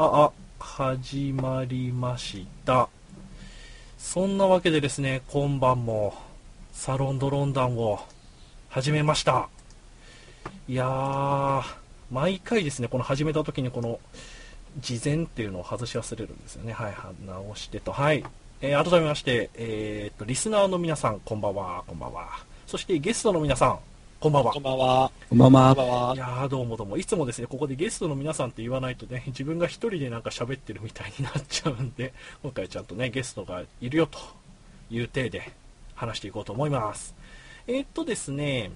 [0.00, 0.32] あ、あ、
[0.64, 2.88] 始まりました。
[3.98, 6.14] そんなわけでですね、今晩も
[6.72, 7.98] サロンドロンダンを
[8.68, 9.48] 始めました。
[10.68, 11.62] いやー、
[12.12, 13.98] 毎回ですね、この始めた時にこの、
[14.78, 16.72] 事前っていうのを外し忘れるんですよね。
[16.72, 16.94] はい、
[17.26, 17.90] 直してと。
[17.90, 18.24] はい。
[18.60, 22.44] えー改めまして、えーっと、リスナーの皆さん、こんばんは、こんばんは。
[22.68, 23.78] そしてゲストの皆さん、
[24.20, 24.62] こんばんはこん。
[24.64, 25.12] ばんは。
[25.30, 25.86] こんばんはこん。
[25.86, 34.18] ばんはいやーどうもどうもいつもですねここでゲストの皆さんって言わないとね自分が一人でなんか喋ってるみたいになっちゃうんで 今回ちゃんとねゲストがいるよと
[34.90, 35.52] いう体で
[35.94, 37.14] 話していこうと思います
[37.68, 38.72] えーっとですね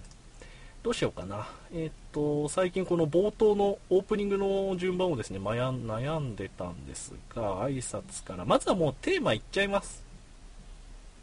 [0.84, 10.04] どうしようかなえーっと最近この冒頭のオープニングの順番をですね悩ん悩んでたんですが挨拶からまずはもうテーマいっちゃいます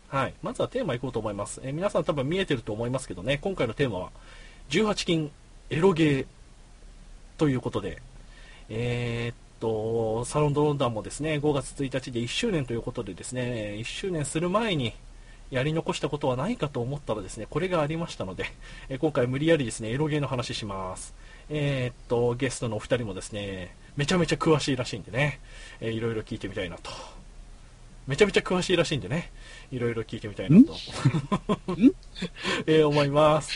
[0.10, 0.34] はい。
[0.42, 1.62] まずはテーマいこうと思います。
[1.64, 4.10] えー皆さん多分見えてると思いますけどね、今回のテーマは、
[4.70, 5.32] 18金
[5.70, 6.26] エロゲー
[7.38, 8.02] ということで、
[8.70, 14.94] えーっと、サロンドロンダンもですね、5月1日で1周年ということでですね、1周年する前に
[15.52, 18.46] やり残したことはないかと思ったらですね、これがありましたので、
[18.90, 21.14] え今回無理やりですね、エロゲーの話します。
[21.50, 25.40] えーっと、ゲストのお二人もですね、めちゃめちゃ詳しいらしいんでね、
[25.82, 27.19] えーいろいろ聞いてみたいなと。
[28.10, 29.32] めちゃめちゃ詳しいらしいんでね、
[29.72, 30.76] いろいろ聞いてみたいなと、
[32.66, 33.52] えー思います。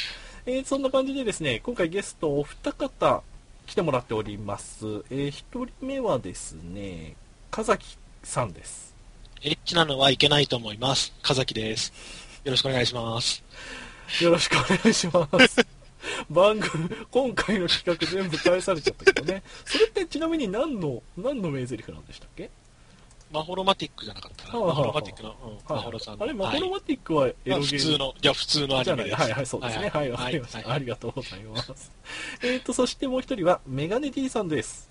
[0.45, 3.23] えーそんな感じでですね、今回ゲストお二方
[3.65, 4.85] 来てもらっております。
[5.09, 7.15] えー一人目はですね、
[7.49, 8.93] かざきさんです。
[9.41, 11.11] エッチなのはいけないと思います。
[11.23, 11.91] かざきです。
[12.43, 13.43] よろしくお願いします。
[14.21, 15.65] よろしくお願いします。
[16.29, 19.41] 番組、今回の企画全部返されちゃったけどね。
[19.65, 22.51] それってちなみに何の、何の名台詞なんでしたっけ？
[23.33, 24.63] マホロマティックじゃなかったかな。
[24.63, 26.23] マホロマティックの、うん、マホロさんの。
[26.23, 29.23] あれ、マホロはいマティックはエロまあゲー普通の、いや、普通のアじゃない、ニメです。
[29.23, 29.89] はいはい、そうですね。
[29.89, 30.71] はい、わかりました。
[30.71, 31.91] ありがとうございます。
[32.45, 34.87] えっと、そしてもう一人は、メガネ D さんです。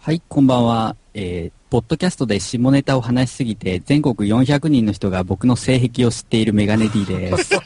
[0.00, 0.96] はい、こんばんは。
[1.14, 7.54] えー、ポッドキャストで下ネタを話しすぎて、全国400人の人が僕の性癖を知っているメガネ D です。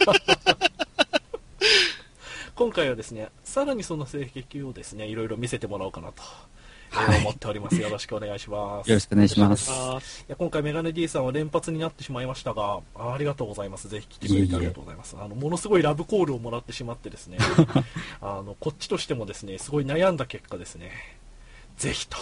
[2.54, 6.59] 今回はですね、さらにその性癖をですね、いろいろ見せてもらおうかなと、えー
[6.90, 7.20] はい。
[7.20, 7.76] 思っております。
[7.80, 8.90] よろしくお願いします。
[8.90, 9.70] よろしくお願いします。
[9.70, 13.88] あいや今回メガネ D さんは連発になってしまいましたがあありがとうございます。
[13.88, 15.16] ぜひ来てくれてありがとうございます。
[15.18, 17.38] あのものすごいラブコールをもらってしまってですね。
[18.20, 20.90] あのこっちとしてもですねすごい悩んだ結果ですね。
[21.76, 22.16] ぜひと。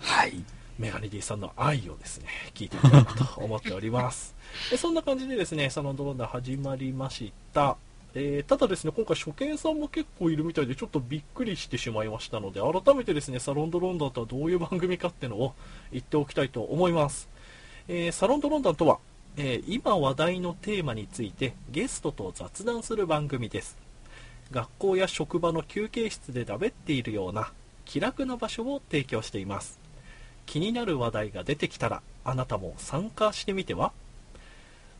[0.00, 0.42] はい。
[0.78, 4.34] メガネ D さんの愛をですね聞いてみたいなと思っております。
[4.70, 7.76] でそんな感じでですねサロンドロンダー始まりました
[8.20, 15.54] えーただですね今回初見さんも結構いるみたいでちょっとびっくりしてしまいましたので改めてですねサロンドロンダーとはどういう番組かっていうのを
[15.92, 17.28] 言っておきたいと思います、
[17.86, 18.98] えーサロンドロンダンとは、
[19.36, 23.78] えー今話題のテーマについてゲストと雑談する番組です。
[24.50, 27.52] 学校や職場の休憩室でだべっているような
[27.84, 29.78] 気楽な場所を提供しています。
[30.46, 33.92] 気になる話題が出てきたらあなたも参加してみては？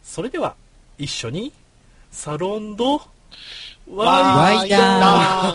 [0.02, 0.54] それでは
[0.98, 1.52] 一緒に
[2.10, 3.00] サロンド？
[3.90, 5.54] ワイワイダ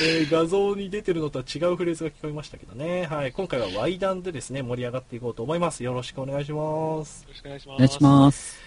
[0.00, 5.84] えー画像に出てるのとは違うフレーズが聞こえましたけどね、はい、今回はワイダンでですね盛り上がっていこうと思います。
[5.84, 7.22] よろしくお願いします。
[7.22, 7.76] よろしくお願いします。
[7.76, 8.58] お願いします。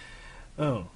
[0.58, 0.86] うん。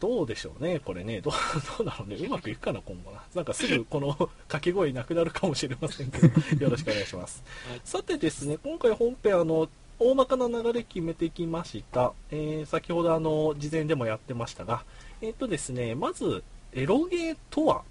[0.00, 1.32] どうでしょうね、これね、どう
[1.78, 3.22] どうだろうね、うまくいくかな、今後な。
[3.34, 4.14] なんかすぐこの
[4.48, 7.42] 掛け声なくなるかもしれませんけど、よろしくお願いします。
[7.68, 7.80] はい。
[7.84, 9.68] さてですね、今回本編、あの、
[10.02, 12.14] 大まかな流れ決めてきました。
[12.30, 14.82] えー先ほどあの、事前でもやってましたが、
[15.20, 17.82] えっ、とですね、まず、エロゲーとは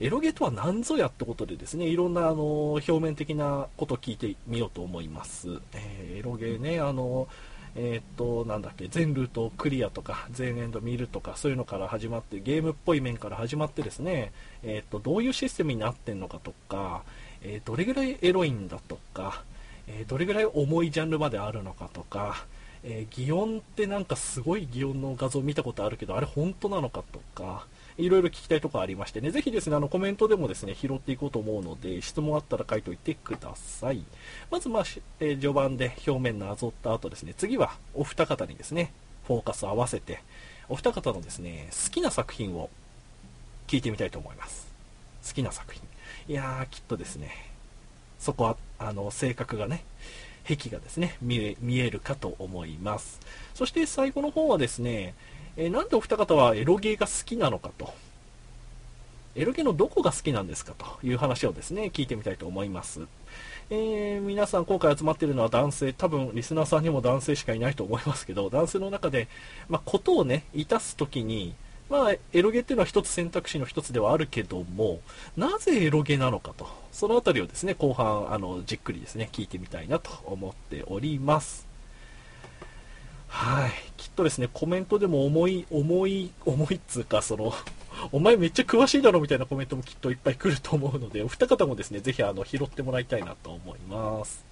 [0.00, 5.60] エロゲーとは何ぞやってことでですね、いろんなあの表面的なことを聞いてみようと思います。
[5.74, 7.28] えーエロゲーね、あの、
[7.76, 14.32] えーっと、なんだっけ、全ルートクリアとか、全エンド見るとか、そういうのから始まって、ゲームっぽい面から始まってですね、
[14.64, 17.04] えーっと、どういうシステムになってんのかとか、
[17.42, 19.44] えーどれぐらいエロいんだとか、
[19.88, 22.46] えーどれぐらい重いジャンルまであるのかとか、
[22.84, 27.66] えー擬音ってなんかすごい擬音の画像見たことあるけど、あれ本当なのかとか、
[27.96, 34.04] いろいろ聞きたいとこありましてね、ぜひですね、あのコメントでもですね、拾っていこうと思うので、質問あったら書いておいてください。
[34.50, 34.84] まず、まあ、
[35.20, 38.92] えー序盤で表面なぞった後ですね、次はお二方にですね、
[39.26, 40.22] フォーカス合わせて、
[40.68, 42.70] お二方のですね、好きな作品を
[43.66, 44.68] 聞いてみたいと思います。
[45.26, 45.82] 好きな作品。
[46.28, 47.30] いやー、きっとですね、
[48.18, 49.84] そこは、あの、性格がね、
[50.56, 53.20] 癖がですね見え、るかと思います。
[53.54, 55.14] そして最後の方はですね、
[55.56, 57.92] えーなんでお二方はエロゲーが好きなのかと。
[59.34, 63.06] エロゲのどこが好きなんですかという話をですね、聞いてみたいと思います。
[63.70, 69.28] えー皆さん今回集まっているのは男性、多分リスナーさんにも男性しかいないと思いますけど、男性の中で、
[69.68, 71.54] まあ、ことをね、いたすときに、
[71.88, 75.00] まあ、エロゲっていうのは一つ選択肢の一つではあるけども、
[75.36, 81.66] なぜエロゲなのかとそのあたりをですね、後半、あの、じっくりですね、聞いてみたいなと思っております。
[83.28, 83.70] はい。
[83.96, 87.52] きっとですね、コメントでも重い、重い、重いっつうか、その、
[88.10, 94.44] お前めっちゃ詳しいだろみたいなコメントもきっといっぱい来ると思うので、お二方もですね、ぜひあの、拾ってもらいたいなと思います。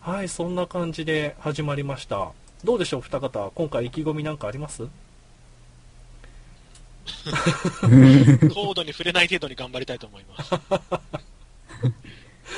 [0.00, 2.32] はい、そんな感じで始まりました。
[2.64, 3.50] どうでしょう、お二方。
[3.54, 4.88] 今回意気込みなんかあります？
[8.54, 10.54] 高度に触れない程度に頑張りたいと思います。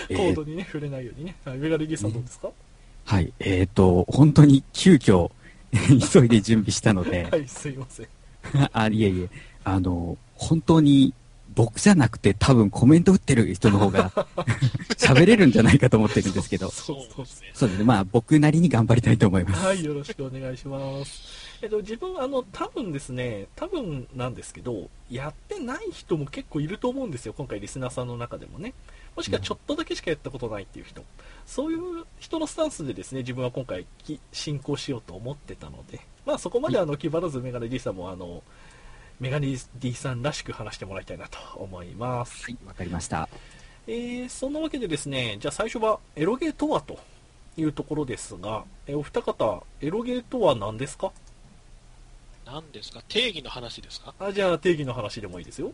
[0.09, 1.37] え ーコードにね、触れないようにね。
[1.45, 2.51] はい、メガネギさんどうですか、
[3.05, 3.33] はい。
[3.39, 5.31] えっ、と、本当に急遽、
[6.13, 8.09] 急いで準備したので、はい、すいません。
[8.73, 9.29] あ、いえいえ、
[9.65, 11.15] あの、本当に
[11.55, 14.11] 僕じゃなくて多分コメント打ってる人の方が
[14.97, 17.51] 喋れるんじゃないかと思ってるんですけど、そうですね。
[17.55, 17.85] そうですね。
[17.85, 19.65] まあ僕なりに頑張りたいと思います。
[19.65, 21.45] はい、よろしくお願いします。
[21.63, 28.75] えっと、自分、あの、多分ですね、多分なんですけど、やってない人も結構いると思うんですよ、今回リスナーさんの中でもね。
[29.17, 31.03] もしくはちょっとだけしかやったことないっていう人。
[31.47, 38.43] そういう人のスタンスでですね、自分は今回き進行しようと思ってたので、まあそこまであの、気張らずメガネ D さんもあの、
[39.21, 42.45] メガネ D さんらしく話してもらいたいなと思います。
[42.45, 43.29] はい、わかりました。
[43.87, 46.99] えーそんなわけでですね、じゃあ最初はエロゲーとはと
[47.57, 51.13] いうところですが、えお二方、エロゲーとは何ですか？
[52.47, 53.03] 何ですか？
[53.09, 54.15] 定義の話ですか？
[54.19, 55.71] あじゃあ定義の話でもいいですよ。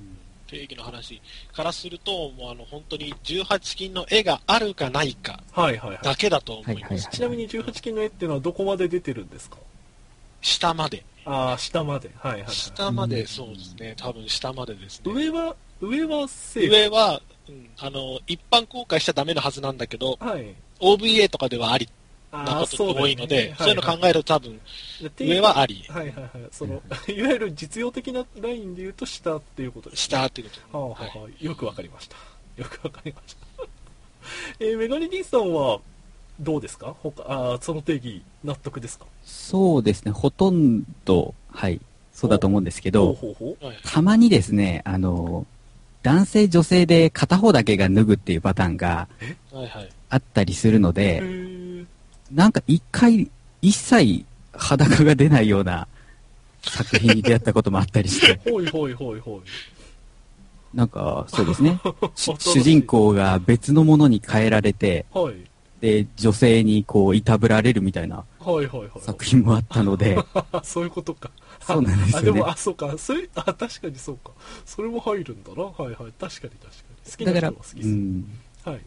[0.49, 1.23] 定義の話
[1.55, 5.99] からすると、もうあの、本当に18金の絵があるかないかはいはいはい。
[6.03, 7.09] だけだと思います。
[7.13, 9.57] ちなみに18金の絵っていうのはどこまで出てるんですか？
[10.43, 11.05] 下まで。
[11.31, 12.11] ああ、下まで。
[12.19, 12.51] はいはい、はい。
[12.51, 13.95] 下まで、そうですね。
[13.97, 15.13] 多分下までですね。
[15.13, 16.73] 上は、上はセーフ。
[16.73, 20.55] 上は、うんあの、一般公開しちゃダメなはずなんだけど、はい。
[20.81, 21.89] OVA とかではあり
[22.33, 24.61] なことが多いので、そういうの考ええると多分、
[25.19, 26.31] 上はあり、はいはいはい。
[26.51, 30.79] その、 いわゆる実用的なラインで言うと下っていうことです、下っていうこと。
[30.79, 32.17] はあはあはあよくわかりました。
[32.57, 33.41] よくわかりました。
[34.61, 35.81] えーメガネ D さんは
[36.41, 36.95] どうですか？
[37.03, 39.07] 他あーその定義納得ですか？
[39.25, 41.81] そうですね、ほとんど、はい、
[42.13, 43.65] そうだと思うんですけほうど、ほうほう。
[43.65, 45.47] はいたまにですね、あの、
[46.03, 49.07] 男性女性で片方だけが脱ぐっていうパターンが
[49.53, 49.89] はいはい。
[50.09, 51.87] あったりするのへで、ー
[52.33, 55.87] なんか一回、一切裸が出ないような
[56.63, 60.77] 作品に出会ったこともあったりして、 ほいほいほいほい。
[60.77, 61.79] なんか、そうですね。
[62.17, 65.35] 主人公が別のものに変えられて、はい。
[65.81, 68.25] で、女性にこう、いたぶられるみたいな。
[69.01, 70.19] 作品もあったので、
[70.63, 71.31] そういうことか。
[71.61, 72.95] そうなんですよねあ、でも、あ、そうか。
[72.99, 74.31] それ、あ、確かにそうか。
[74.65, 75.63] それも入るんだな。
[75.63, 75.95] はいはい。
[75.97, 77.11] 確かに確かに。
[77.11, 77.89] 好きなだから、人は好きです。
[77.89, 78.25] うん。
[78.65, 78.81] はい。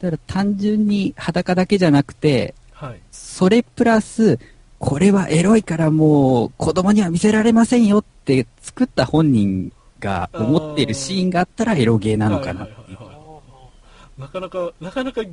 [0.00, 3.00] だから単純に裸だけじゃなくて、はい。
[3.10, 4.38] それプラス、
[4.78, 13.05] これはエロいからもう子供には見せられませんよって作った本人が思っているシーンがあったらエロゲーなのかなはいはいはいはい
[14.18, 15.32] なかなか、なかなかギ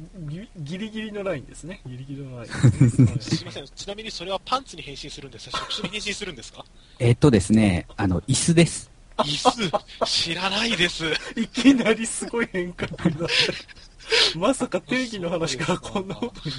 [0.57, 1.81] ギリギリのラインですね。
[1.85, 2.51] ギリギリのライン
[2.88, 3.65] いすみません。
[3.74, 5.57] ちなみにそれはパンツに変身するんですか？
[5.69, 6.65] 触手に変身するんですか？
[7.00, 8.91] えっとですね、あの、椅子です。
[9.18, 9.71] 椅
[10.01, 11.06] 子、知らないです。
[11.38, 14.38] いきなりすごい変革になって。
[14.38, 16.56] まさか定義の話からこんなことに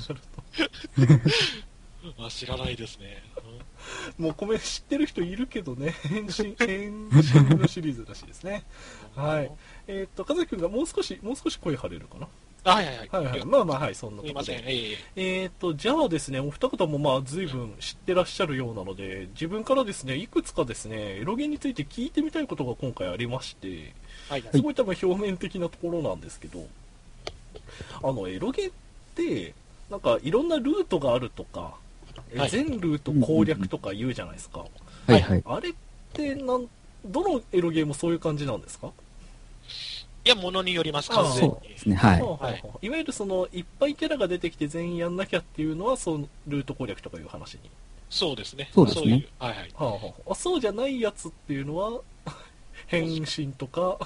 [0.99, 1.21] なる
[2.19, 3.23] あ知らないですね。
[3.37, 4.23] と。
[4.23, 5.95] もうごめん、知ってる人いるけどね。
[6.05, 8.65] 変身、変身のシリーズらしいですね。
[9.15, 9.51] はい。
[9.87, 12.27] えーっと、かずきくんがもう少し、もう少し声張れるかな？
[12.67, 13.09] あはいはいはい。
[13.11, 13.45] はいはい。
[13.45, 14.65] まあまあ、はい、そんなとこすみません。
[14.65, 14.73] で。
[14.73, 23.93] えええーと、じゃあですね、お二方もまあ随分知ってらっしゃるようなので、自分からですね、いくつかですね、エロゲについて聞いてみたいことが今回ありまして、
[24.29, 26.67] はいはいすごい多分表面的なところなんですけど、
[28.03, 28.71] あの、エロゲっ
[29.15, 29.53] て、
[29.91, 31.75] なんかいろんなルートがあるとか、
[32.33, 34.61] えはい全ルート攻略とか言うじゃないですか。
[35.07, 35.43] はいはい。
[35.45, 35.75] あれっ
[36.15, 36.67] てなん、
[37.05, 38.91] どのエロゲーもそういう感じなんですか？
[40.25, 41.69] いや、ものによります、あ完全にそう。
[41.69, 42.21] ですね、はい。
[42.21, 47.61] はあはあはあいわゆるその、いっぱいキャラが出てきて全員やんなきゃっていうのは、そのルート攻略とかいう話に。
[48.09, 48.71] そうですね。
[48.73, 49.29] そうですねいう。
[49.39, 49.71] はいはい。
[49.77, 52.01] あはあ、あそうじゃないやつっていうのは
[52.87, 53.99] 変身とか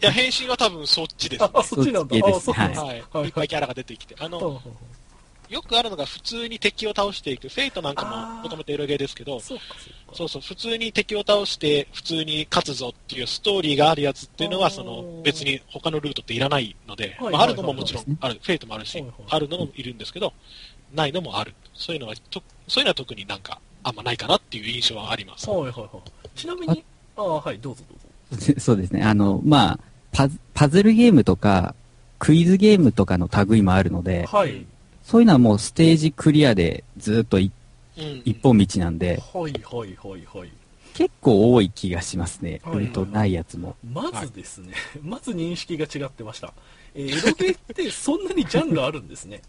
[0.00, 1.58] や、変身は多分そっちです、ねあ。
[1.58, 3.04] あそっちなんだそっちですあそうなんですはい。
[3.12, 4.14] はいいっぱいキャラが出てきて。
[4.18, 4.60] あはあの、は
[5.48, 7.48] よくあるのが普通に敵を倒していく。
[7.48, 9.40] フェイトなんかももともとエロゲーですけどあ、
[10.12, 20.32] そうかそう普通に敵を倒して、普通に勝つぞっていうストーリーがあるやつっていうのは、その、別に他のルートっていらないので、はいまあ、あるのももちろはいんある、フェイトもあるしはいはい、あるのもいるんですけど、
[20.94, 21.54] ないのもある。
[21.74, 25.48] そういうのは、とそういうのは特になんか、あんまないかなっていう印象はあります。
[25.48, 25.88] はいはいはい
[26.34, 26.84] ちなみに
[27.16, 29.02] ああはいどうぞどうぞ そうですね。
[29.02, 29.78] あの、まあ、
[30.12, 31.74] パズパズルゲームとか、
[32.18, 34.66] クイズゲームとかの類もあるので、はい
[35.06, 37.52] そういうのはもうステージクリアでずっというん。
[38.24, 40.52] 一本道なんで、はいはいはいはい
[40.94, 42.60] 結構多い気がしますね。
[42.64, 43.76] はいルートないやつも。
[43.92, 44.72] まずですね、
[45.02, 46.54] まず認識が違ってました。
[46.94, 49.42] えーエロゲーってそんなにジャンルあるんですね。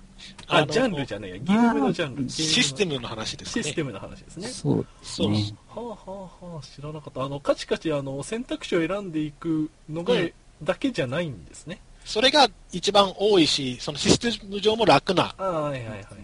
[0.46, 2.28] あ、のジャンルじゃないや、ゲームのジャンル。
[2.30, 3.64] システムの話ですね。
[3.64, 4.48] システムの話ですね。
[4.48, 5.54] そうですそうね。
[5.68, 7.22] はあはあはあ、知らなかった。
[7.22, 10.32] あの、カチカチあの選択肢を選んでいくのが、うん
[10.62, 11.80] だけじゃないんですね。
[12.04, 15.34] それが一番多いし、そのシステム上も楽な。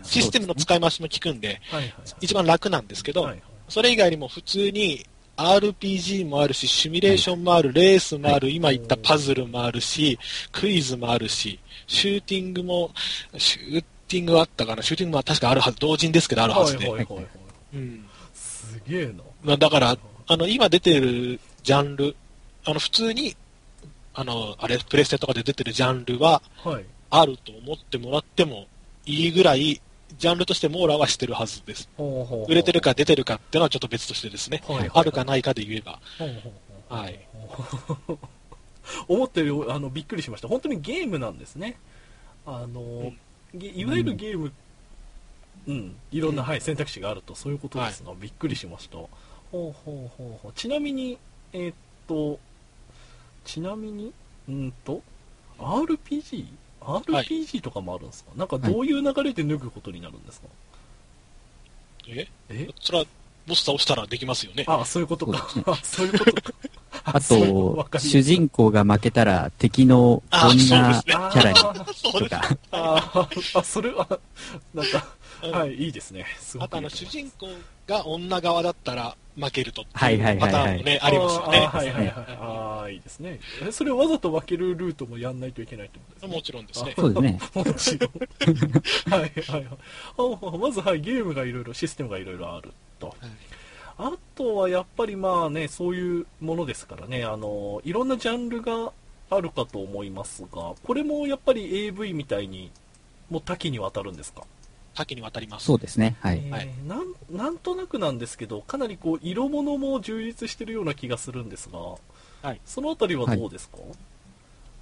[0.03, 1.61] システムの使い回しも効くんで、
[2.21, 3.31] 一番楽なんですけど、
[3.69, 5.07] それ以外にも普通に
[5.37, 10.19] RPG もあるし、シミュレーションもある、レースもある、今言ったパズルもあるし、
[10.53, 12.91] クイズもあるし、シューティングも、
[13.39, 16.87] シューティングはあったかな、シューティングは確かあるはず、同人ですけどあるはずで。
[18.35, 19.13] すげえな。
[19.43, 19.97] まあだから、
[20.27, 22.15] あの、今出てるジャンル、
[22.65, 23.35] あの、普通に、
[24.15, 26.85] あの、あれ、プレステとかで出てるジャンルは、はい。
[27.11, 28.67] あると思ってもらっても
[29.05, 29.81] いいぐらい、
[30.19, 31.89] ジャンルとして網羅はしてるはずです。
[31.97, 34.63] ほうほうほう売れてるか出てるかっていうのはちょっと別としてですね。
[34.67, 36.01] はいはいあるかないかで言えば。
[36.19, 36.51] ほうほうほ
[36.91, 37.21] うはい。
[39.07, 40.49] 思ったよりあのびっくりしました。
[40.49, 41.79] 本当にゲームなんですね。
[42.45, 43.13] あの、
[43.55, 44.53] げいわゆるゲーム
[45.67, 47.35] うん、いろんな、はい、選択肢があると。
[47.35, 48.97] そういうことですが、びっくりしました。
[48.97, 49.09] ほ
[49.53, 49.73] うほう
[50.17, 50.53] ほうほう。
[50.55, 51.19] ちなみに
[51.53, 51.75] えーっ
[52.07, 52.39] と
[53.45, 54.13] ちなみに
[54.49, 55.03] うんと
[55.59, 56.47] RPG?
[56.81, 60.47] RPG とかもあるんですか、なんかどういう流れで脱ぐことになるんですか、
[62.09, 62.27] え？
[62.49, 62.69] え？
[62.81, 63.05] それは、
[63.47, 64.65] ボス倒したらできますよね。
[64.67, 65.49] あそういうことか。
[65.51, 65.65] そう。
[65.71, 66.53] あそういうことか。
[67.05, 71.59] あと主人公が負けたら敵のあ女キャラに。
[71.59, 74.07] とか、あーあ、それは、
[74.75, 75.07] なんか、
[75.43, 75.51] うん。
[75.51, 76.27] はい、いいですね。
[76.39, 76.59] す。
[76.61, 77.49] あとあの、主人公
[77.91, 81.59] が女側だったら負けるとってはいはいいうパはいはいターンもね、ありますよね。
[81.67, 82.15] はいはいはい。
[82.41, 83.41] ああ、いいですね。
[83.67, 86.35] えそれをわざと分けるルートもやんないといけないってことですね。
[86.37, 86.95] もちろんですね。
[86.97, 87.41] そうですね。
[87.55, 88.11] もちろん。
[89.13, 89.79] はいはいはい。
[90.53, 93.09] あまずはい、ゲームがいろいろ、システムがいろいろあると。
[93.09, 93.17] はい
[94.03, 98.93] あとはやっぱりまあね、そういうものですからね、あの、いろんなジャンルが
[99.29, 102.71] あるかと思いますが、これもやっぱり AV みたいに、
[103.29, 104.45] もう多岐にわたるんですか？
[104.95, 105.67] 多岐にわたります。
[105.67, 106.17] そうですね。
[106.21, 106.43] はい。
[106.45, 111.79] えーはいなんなんとなくなんですけど、かなりこう色物も充実してるような気がするんですが、
[112.43, 113.79] はいそのあたりはどうですか、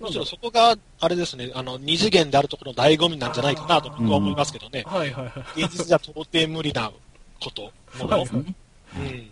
[0.00, 4.84] むしろそこが、あれですね、あの、二次元であるところの醍醐味なんじゃないかなと僕は思いますけどね。
[4.86, 5.62] はいはいはい。
[5.62, 6.92] 現実じゃ到底無理な
[7.40, 8.08] こと、もの。
[8.08, 8.54] はいね
[8.96, 9.30] うん。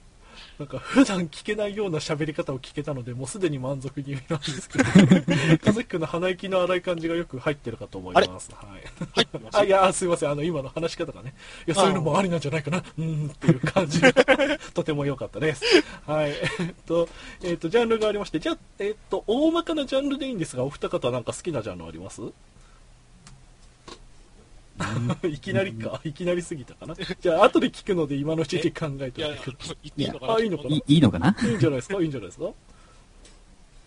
[0.58, 4.84] なんか普段聞けないような喋り方を聞けたので、もうすでに満足気味なんですけど、
[5.58, 8.50] かずきくんの鼻息の荒い感じがよく入ってるかと思います。
[8.52, 9.28] はい。
[9.52, 11.34] あ、いや、すいません、あの、今の話し方がね、
[11.66, 14.00] いや、そういうのもありなんじゃないかな、うーん、っていう感じ。
[14.00, 14.12] が、
[14.72, 15.62] とても良かったです。
[16.06, 16.30] はい。
[16.30, 16.34] え
[16.70, 17.08] っと、
[17.42, 22.22] えっと、ジャンルがありまして、じゃあ、えっと、大まかなジャンルでいいんですが、お二方なんか好きなジャンルあります？
[25.24, 26.94] いきなりか、いきなりすぎたかな。
[26.94, 29.50] じゃあ、後で聞くので、今のうちに考えておいてく
[29.96, 31.36] いいのかなあいいのかないいいいのかな？
[31.42, 32.00] いいんじゃないですか？
[32.00, 32.50] いいんじゃないですか？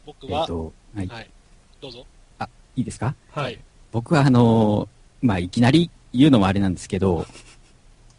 [0.05, 1.07] 僕は、えっと、はい。
[1.07, 1.29] はい。
[1.81, 2.05] どうぞ。
[2.75, 3.13] いいですか？
[3.31, 3.59] はい。
[3.91, 7.25] 僕はあのーまあ、いきなり言うのもあれなんですけど、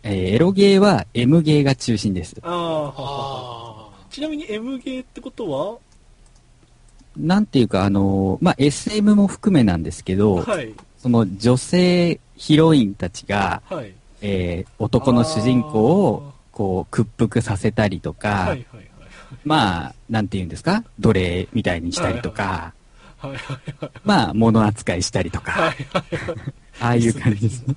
[0.03, 2.37] えーエロゲーは M ゲーが中心です。
[2.43, 5.79] ああ、ちなみに M ゲーってことは？
[7.17, 10.73] なんていうか、あのーまあ、SM も含めなんですけど、はい。
[11.01, 13.93] その女性ヒロインたちが、はい。
[14.23, 18.91] えー男の主人公を、こう、屈服させたりとか、はいはいはい。
[19.45, 20.85] まあ、なんていうんですか？
[20.99, 22.75] 奴隷みたいにしたりとか、
[23.19, 23.37] はいはい
[23.81, 23.91] はい。
[24.05, 25.73] まあ、物扱いしたりとか、はいは
[26.13, 26.37] いはい。
[26.81, 27.75] ああいう感じですね。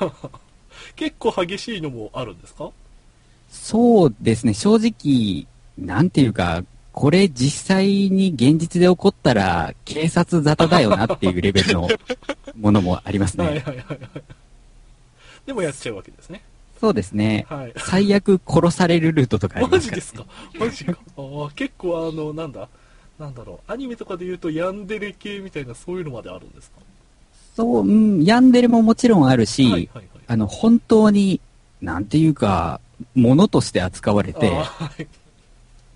[0.96, 2.70] 結構激しいのもあるんですか？
[3.50, 5.46] そうですね、正直、
[5.78, 11.88] なんていうか、これ実際に現実で起こったら警察沙汰だよなっていうレベルの
[12.56, 13.44] ものもありますね。
[13.44, 13.98] はいはいはいはい。
[15.44, 16.40] でもやっちゃうわけですね。
[16.80, 17.46] そうですね。
[17.48, 17.72] はい。
[17.76, 20.24] 最悪殺されるルートとかありますから、マジですか
[20.58, 20.98] マジか。
[21.56, 22.68] 結構あの、なんだ？
[23.18, 23.72] なんだろう。
[23.72, 26.78] アニメとかで言うとヤンデレ系みたいなそういうのまであるんですか？
[27.56, 30.04] そう、うん、ヤンデレももちろんあるし、はいはいはい。
[30.28, 31.40] あの、本当に、
[31.80, 32.80] なんていうか、
[33.16, 35.06] 物として扱われて、はい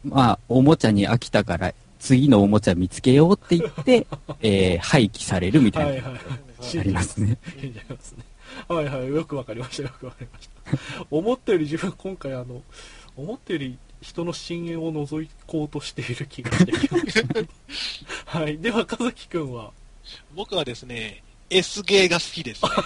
[0.05, 4.07] まあ、おもちゃに飽きたから、次のおもちゃ見つけようって言って、
[4.43, 6.79] えー廃棄されるみたいいはいはい。
[6.79, 7.39] ありますね。
[7.61, 8.25] 死んじゃいますね。
[8.69, 11.07] はいはい、よくわかりました、よくわかりました。
[11.11, 12.63] 思ったより自分今回あの、
[13.17, 17.41] 思ったより人の深淵を覗こうとしている気がしてきました。
[18.39, 18.59] はい。
[18.59, 19.73] では、かずきくんは、
[20.35, 22.71] 僕はですね、S ゲーが好きですね。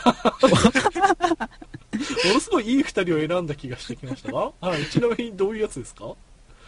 [2.25, 4.87] ものすごいいい二人を選んだ気がしてきましたが、はい。
[4.87, 6.15] ちなみにどういうやつですか？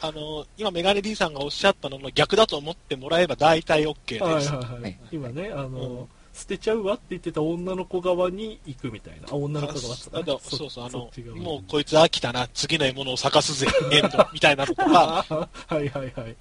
[0.07, 4.23] あの、今メガネ D さんがおっしゃったのの逆だと思ってもらえば大体 OK です。
[4.23, 4.83] はいはいはい。
[4.83, 9.29] はい今ね、あの、捨てちゃうわって言ってた女の子側に行くみたいな。
[9.31, 15.25] あ、女の子側っつったあかなのそうそう、あのもうこいつ飽きたな、次の獲物を探すぜ、エンド、みたいなのとか、
[15.69, 16.37] はいはいはい。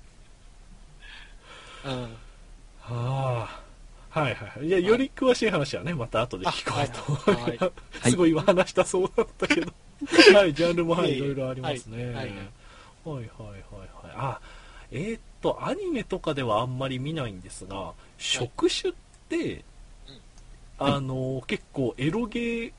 [1.86, 2.02] うん、
[2.82, 3.64] はあ。
[4.10, 4.68] はいはいはい。
[4.68, 7.32] いや、より詳しい話はね、また後で聞こうとす。
[7.32, 7.60] はい
[8.12, 9.74] すごい今話したそうだったけど。
[10.36, 12.14] はい、ジャンルもはいい、いろいろありますね。
[12.14, 12.32] はい
[13.06, 14.16] はいはいはいはいはい。
[14.16, 14.42] あ、
[14.92, 18.94] えーっと、アニメとかではあんまり見ないんですが、職種っ
[19.30, 19.64] て、
[20.80, 22.72] あの、結構エロゲー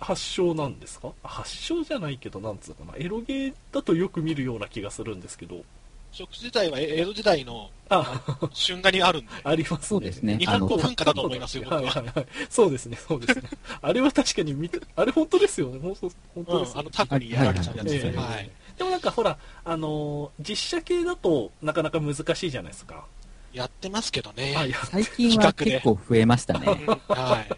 [0.00, 1.12] 発祥なんですか？
[1.22, 2.98] あ発祥じゃないけど、なんつうのかな。
[2.98, 5.64] エロゲーだとよく見るような気がするんですけど。
[6.12, 8.22] 食自体は江戸時代のあ、
[8.54, 9.78] 春画にあるんで、ありますね。
[9.80, 11.80] そうですね日本の文化だと思いますよ、僕は。
[11.80, 12.26] はいはいはい。
[12.48, 13.48] そうですね、そうですね。
[13.82, 15.80] あれは確かに見て、あれ本当ですよね。
[15.80, 18.12] 本当本当ですよ、うん、あのタコにやられちゃうやつですね。
[18.12, 18.50] ええはい。
[18.78, 23.04] でもなんかほら、あのー実写系だとなかなか難しいじゃないですか。
[23.52, 24.54] やってますけどね。
[24.56, 26.66] あ、いや、最近は結構増えましたね。
[27.08, 27.56] はい。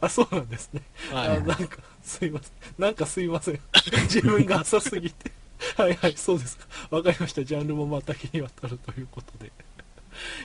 [0.00, 0.82] あ、そうなんですね。
[1.10, 2.52] はいあなんか、すいません。
[2.78, 3.60] なんかすいません。
[4.02, 5.32] 自分が浅すぎて。
[5.76, 6.66] はいはい、そうですか。
[6.90, 7.44] わかりました。
[7.44, 9.50] ジャンルもまた日にわたるということで。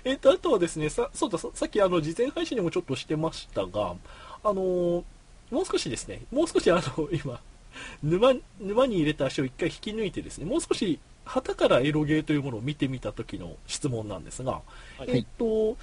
[0.03, 3.96] えっと、あとはですね、さ、そうだ、ささっきあの、事前配信でもちょっとしてましたが、
[4.43, 5.03] あのー
[5.51, 7.39] もう少しですね、もう少しあの、今、
[8.03, 14.62] 沼、沼に入れた足を一回引き抜いてですね、もう少し、旗からエロゲーというものを見てみた時の質問なんですが、
[14.98, 15.09] はい。
[15.09, 15.77] えっと、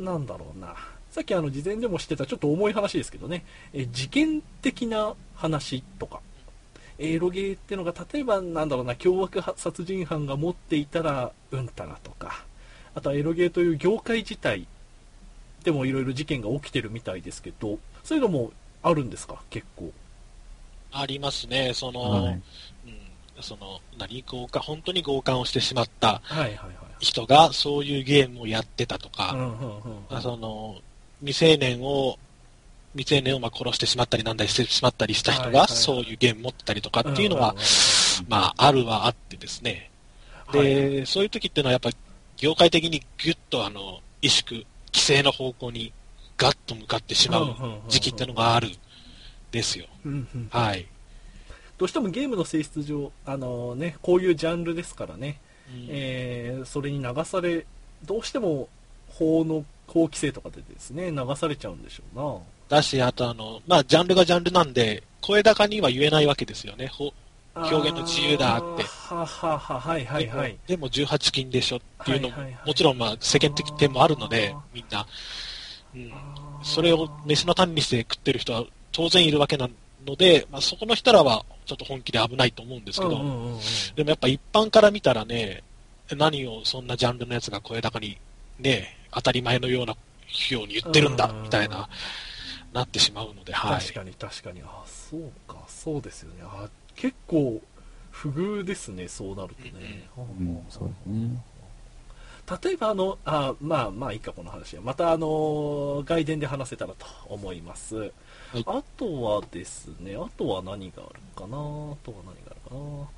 [0.00, 0.74] なんだろうな。
[1.10, 6.20] さっきあの、事前でもしてたちょっと重い話ですけどね、え事件的な話とか、
[6.98, 12.44] エロゲーってのが、例えばなんだろうな、凶悪殺人犯が持っていたら、うんたらとか、
[12.94, 14.66] あとはエロゲーという業界自体
[15.64, 19.92] でもいろいろ事件が起きてるみたいですけど、そういうのもあるんですか、結構。
[20.92, 21.72] ありますね。
[21.74, 22.42] その、はいうん、
[23.40, 26.70] その、何、強姦、本当に強姦をしてしまったはいはいはい。
[27.00, 29.36] 人が、そういうゲームをやってたとか、
[30.20, 30.76] その、
[31.20, 32.18] 未成年を、
[32.94, 37.54] 未成年をまあ殺してしまったりなんだりしてしまったりした人が、はいはいはいそういうゲーム持ってたりとかっていうのは
[38.28, 39.90] まあ、あるはあってですね。
[40.52, 41.96] で、そういう時っていうのはやっぱり、
[42.36, 45.92] 業界的にギュッとあの、萎縮、規制の方向に
[46.36, 47.54] ガッと向かってしまう
[47.88, 48.72] 時期っていうのがあるん
[49.50, 49.86] ですよ。
[50.04, 50.48] うんうん。
[50.50, 50.86] はい。
[51.78, 55.40] どうしてもゲームの性質上、あのね、こういうジャンルですからね、
[55.74, 55.86] うん。
[55.88, 57.66] えーそれに流され、
[58.04, 58.68] どうしても
[59.08, 66.90] 法の、法規制とかでですね、流されちゃうんでしょだし、あとあの、まあ、ジャンルがジャンルなんで、声高には言えないわけですよね。
[67.54, 68.84] 表現の自由だって。
[68.84, 70.56] ははは、はいはいはい。
[70.66, 72.68] でもでも18禁でしょっていうのも、はいはいはい。
[72.68, 75.06] もちろんまあ世間的点もあるのでみんな、
[75.94, 76.12] うん、
[76.62, 79.68] それを飯の種にして食ってる人は当然いるわけな
[80.06, 83.60] ので、まあ、そこの人らはちょっと本気で危ないと思うんですけど、うんうんうんうん
[83.94, 85.62] でもやっぱ一般から見たらね、
[86.16, 88.18] 何をそんなジャンルのやつが声高に
[88.58, 89.94] ね、当たり前のような
[90.50, 91.88] ように言ってるんだうんみたいな、
[92.72, 93.80] なってしまうので、はい。
[93.80, 94.62] 確かに確かに。
[94.62, 96.42] あ、そうか、そうですよね。
[96.42, 97.60] あ結構、
[98.10, 100.08] 不遇ですね、そうなるとね。
[100.16, 101.42] うん、そうですね。
[102.62, 104.82] 例えばあの、あまあまあいいか、この話は。
[104.82, 108.12] またあの、外伝で話せたらと思います。
[108.58, 108.64] い。
[108.66, 113.08] あとはですね、あとは何があるかなあとは何があるかな。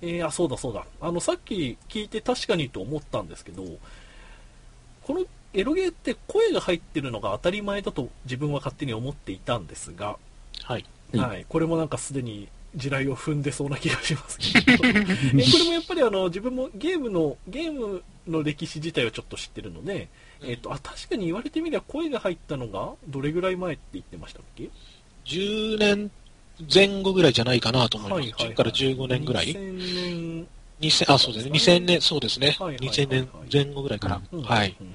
[0.00, 0.84] えー、あ、そうだそうだ。
[1.00, 3.64] あの、さっき聞いて確かにと思ったんですけど、
[5.02, 5.24] この
[5.54, 10.18] エロゲーって声が入ってるのが当たり前だと自分は勝手に思っていたんですが、
[10.62, 10.84] はい。
[11.12, 14.38] はいはい、これもなんかすでに地雷を踏んでそうな気がします。
[14.38, 15.02] け どえこ
[15.58, 20.08] れもやっぱりあの自分もゲームのゲームの歴史自体をちょっと知ってるので、
[20.42, 24.70] えっとあ確かに言われてみれば声が入ったのがどれぐらい前って言ってましたっけ
[25.24, 26.10] ？10年
[26.72, 28.20] 前後ぐらいじゃないかなと思います。
[28.20, 29.46] はいはいはい10から15年ぐらい。
[29.46, 30.46] 2000年
[30.80, 31.50] 2000あ、そうですね。
[31.52, 32.56] 2000年、そうですね。
[32.58, 34.20] はいはいはいはい2000年前後ぐらいから。
[34.32, 34.76] うんはい。
[34.80, 34.94] うんうん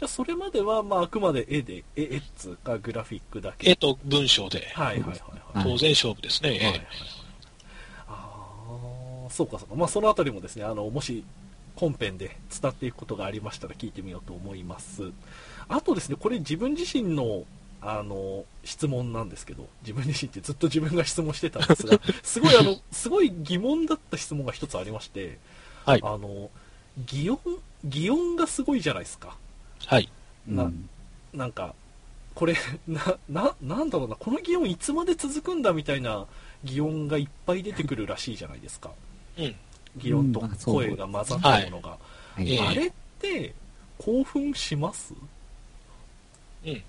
[0.00, 5.18] じゃあそれまでは、まあ、あくまで絵で絵絵っつうかグラフィックだけ絵と文章で、はいはいはいはい
[5.58, 6.48] はい当然勝負ですね。
[6.48, 6.80] はいはいはい
[8.08, 9.74] ああ、そうかそうか。
[9.74, 11.22] まあ、そのあたりもですね、あの、もし、
[11.80, 15.10] 本編で伝っていくことがありましたら聞いてみようと思います。
[15.66, 17.44] あとですね、これ自分自身の、
[17.80, 25.38] あの、質問なんですけど、自分自身ってずっと自分が質問してたんですが、 すごいあの、すごい疑問だった質問が一つありまして、
[25.86, 26.00] はい。
[26.04, 26.50] あの、
[27.06, 27.40] 擬音、
[27.82, 29.36] 擬音がすごいじゃないですか。
[29.86, 30.10] はい。
[30.46, 30.88] なうん
[31.32, 31.74] なんか、
[32.34, 36.26] これ、 な、な、なんだろうな、この擬音いつまで続くんだみたいな
[36.64, 38.90] 擬音がいっぱい出てくるらしいじゃないですか。
[39.38, 39.54] うん。
[39.96, 41.88] 擬音と声が混ざったものが。
[41.90, 41.96] は
[42.38, 43.54] いええあれって、
[43.98, 45.12] 興奮します？
[46.64, 46.82] うん。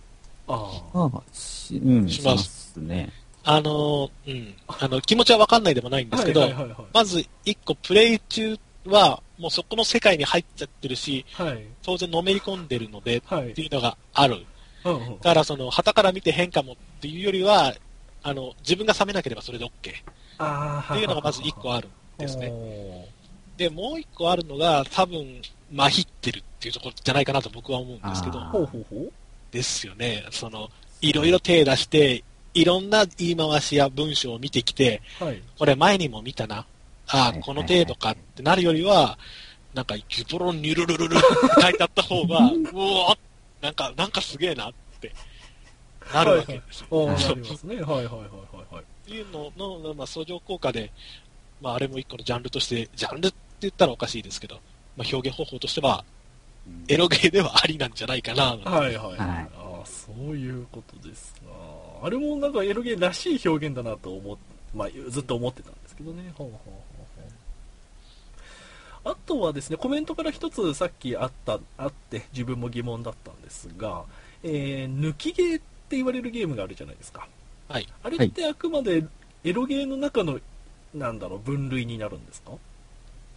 [0.47, 1.09] ああ。
[1.09, 3.11] まあ、し、うん、しますしますね。
[3.43, 4.55] あのー、うん。
[4.67, 11.63] あの、気持ちはわかんないでもないんですけど、はいはいはいはいまず一個プレイ中は、もうそこの世界に入っちゃってるし、はい。
[11.81, 13.61] 当然のめり込んでるので、はいって。
[13.61, 14.45] いうのがある。
[14.85, 17.73] うんうんだからその、旗から見て変化もっていうよりは、
[18.23, 22.50] あの、自分が冷めなければそれで OK っていうのがまず一個あるんですね。
[22.50, 23.08] ね。
[23.58, 29.12] で、もう一個あるのが、多分、まひってるっていうところじゃないかなと僕は思うんですけどあ、ほうほうほう。
[29.52, 30.26] ですよね。
[30.32, 30.69] その、
[31.02, 35.41] いろいろ手出して、いろんな言い回しや文章を見てきて、はい。
[35.58, 36.65] これ前にも見たな。
[37.08, 39.17] ああ、はいこの程度かってなるよりは、
[39.74, 43.17] なんか、ギュポロンニュルルルルって書いてあった方が、 うおー
[43.62, 45.13] なんか、なんかすげえなって、
[46.13, 46.88] なるわけですよ。
[46.91, 47.76] おーそうなりますね。
[47.76, 48.17] はいはいはいは
[48.71, 48.84] いはい。
[48.84, 50.91] っていうのの、まあ、相乗効果で、
[51.62, 54.56] まあ、あれも一個のジャンルとして、ジャンルって言ったらおかしいですけど、
[54.97, 56.04] まあ、表現方法としては、
[56.88, 59.17] エロゲーではありなんじゃないかな、はいはいはい。
[59.17, 62.08] はいああ、そういうことですが。
[62.08, 64.38] あれもなんかエロゲーらしい表現だなと思っ、
[64.76, 66.32] まあ、ずっと思ってたんですけどね。
[66.36, 67.02] ほうほうほうほう
[69.04, 74.04] あとはですね、コメントから一つさっきあった、あって自分も疑問だったんですが、
[74.43, 77.28] えー抜きゲーって言われるゲームがあるじゃないですか。
[77.67, 77.88] はい。
[78.04, 79.04] あれってあくまで
[79.43, 80.39] エロゲーの中の、
[80.93, 82.51] なんだろう、分類になるんですか？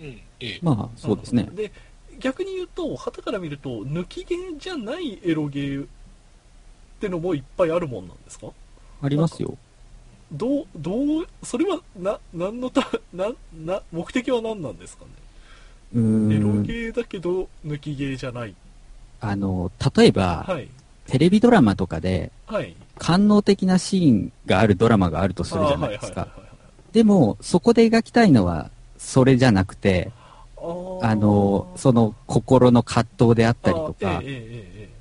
[0.01, 0.59] うん、ええ。
[0.63, 1.55] まあ、そうですねん。
[1.55, 1.71] で
[2.19, 5.87] 逆に言うと旗から見ると抜きゲーじゃないエロゲーっ
[7.01, 8.49] てのもいっぱいあるもんなんですか？
[9.03, 9.57] ありますよ。
[10.33, 13.31] どうどうそれはな何のたな
[13.65, 15.11] な目的は何なんですかね？
[15.95, 16.63] うーエロん。
[16.63, 18.55] ゲーだけど抜きゲーじゃない
[19.21, 20.69] あの、例えば、はい
[21.07, 26.23] テレビドラマとかで、はい官能的なシーンがあるドラマがあるとするじゃないですか。
[26.23, 26.44] あーはいはいはいはい
[26.95, 30.11] でも、そこで描きたいのは、それじゃなくて、
[31.03, 34.23] あの、その心の葛藤であったりとか、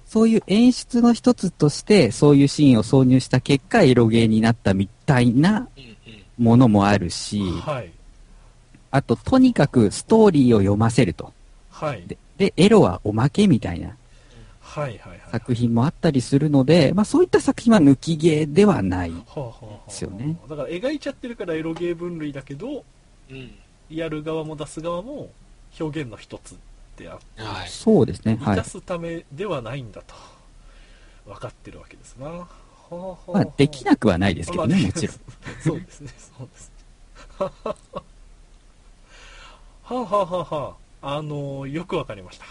[0.06, 5.69] そういう演出の一つとして、そういうシーンを挿入した結果、エロゲーになったみたいな。
[6.38, 7.91] ものもあるし、はい
[8.91, 11.34] あと、とにかくストーリーを読ませると。
[11.71, 13.97] はいで、でエロはおまけみたいな
[15.32, 19.12] 作品もあったりするので、まあそういった作品は抜きゲーではない。
[19.12, 22.84] はあはあはあですよねだから描いちゃってるからエロゲー分類だけど
[23.30, 23.52] うん。
[23.90, 25.30] やる側も出す側も
[25.80, 26.58] 表現の一つ
[26.98, 27.70] であってはい。
[27.70, 28.38] そうですね。
[28.42, 28.64] はい満た。
[28.64, 30.16] すためではないんだと
[31.26, 32.28] 分かってるわけですな。
[32.28, 32.48] は
[32.90, 35.16] あはあまあできなくはないですけどね、まあもちろん。
[35.62, 36.74] そうですね、そうですね。
[37.38, 37.76] はあは
[39.86, 42.46] あはあはあはあ、あのよくわかりました。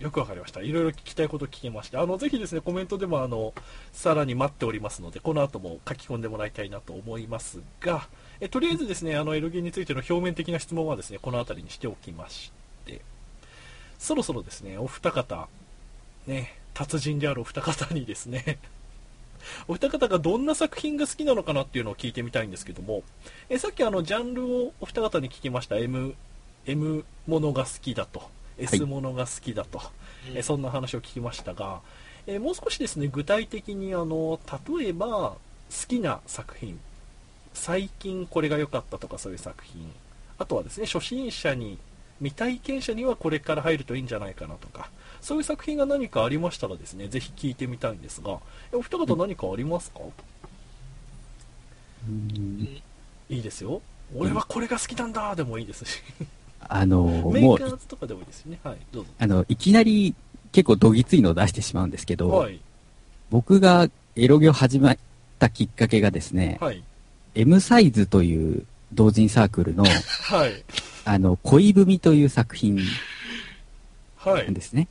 [0.00, 0.60] よくわかりました。
[0.60, 3.54] いろいろ聞きたいこと聞けまして、あの、ぜひですね、コメントでも、あの、
[3.92, 8.08] さらに待っておりますので、この後も書き込んでもらいたいなと思いますが、
[8.40, 12.50] えとりあえずですね、あの、エロゲーについての表面的な質問はですね、この辺りにしておきまし
[12.84, 13.02] て、
[13.98, 15.48] そろそろですね、お二方、
[16.26, 18.58] ね、達人であるお二方にですね、
[19.68, 23.04] お二方がどんな作品が好きなのかなっていうのを聞いてみたいんですけども、
[23.48, 26.16] えさっきあのジャンルをお二方に聞きました M,
[26.66, 28.28] M ものが好きだと
[28.58, 29.80] S ものが好きだと、
[30.34, 31.80] えそんな話を聞きましたが、
[32.26, 34.38] えもう少しですね具体的にあの
[34.78, 35.38] 例えば好
[35.88, 36.78] きな作品
[37.52, 39.92] 最近これが良かったとかそういう作品
[40.38, 41.78] あとはですね初心者に
[42.18, 44.90] 未体験者にはこれから入るといいんじゃないかなとか
[45.20, 48.38] そういう作品が何かありましたらですねぜひ聞いてみたいんですが
[48.72, 50.00] えお二方何かありますか、
[52.08, 52.82] うん。
[53.28, 53.80] いいですよ。
[54.14, 56.02] 俺はこれが好きなんだでもいいですし
[56.68, 58.58] あの、メもう、ーカーズとかでもいいですよね。
[58.62, 59.10] はいどうぞ。
[59.18, 60.14] あの、いきなり
[60.52, 62.60] 結構どぎついのを出してしまうんですけど、はい。
[63.30, 64.98] 僕がエロゲを始め
[65.38, 66.82] たきっかけがですね、はい。
[67.34, 69.84] M サイズという同人サークルの、
[70.30, 70.64] はい。
[71.04, 72.78] あの、恋文という作品
[74.16, 74.44] はい。
[74.44, 74.88] なんですね。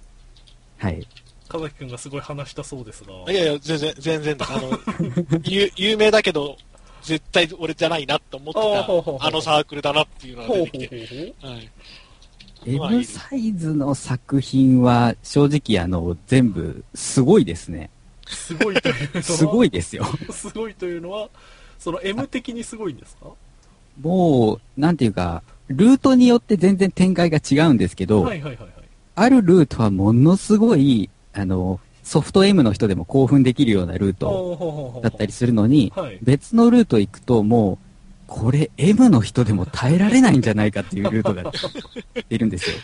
[0.77, 1.07] はい。
[1.47, 3.13] 風木君がすごい話したそうですが。
[3.31, 4.37] いやいや、全然、全然。
[4.37, 4.47] だ。
[4.49, 4.79] あの、
[5.45, 6.57] 有有名だけど、
[7.03, 8.59] 絶対俺じゃないなと思って
[9.19, 11.33] た、あのサークルだなっていうのが出てきて。
[11.41, 11.69] はい。
[12.65, 17.89] M サイズの作品は正直あの、全部すごいですね。
[18.25, 19.21] すごいというのは？
[19.21, 20.05] すごいですよ。
[20.31, 21.29] すごいというのは
[21.77, 23.27] その M 的にすごいんですか？
[24.01, 28.69] もう、なんていうか、ルートによって全然展開が違うんですけど、はいはいはいはい
[29.15, 36.19] あるルートはものすごい、あの、ソフト M の人でも興奮できるようなルートだったりするのに、はい。
[36.21, 37.77] 別のルート行くともう、
[38.27, 41.51] これ M の人でも耐えられないんじゃないかっていうルートが
[42.29, 42.75] 出るんですよ。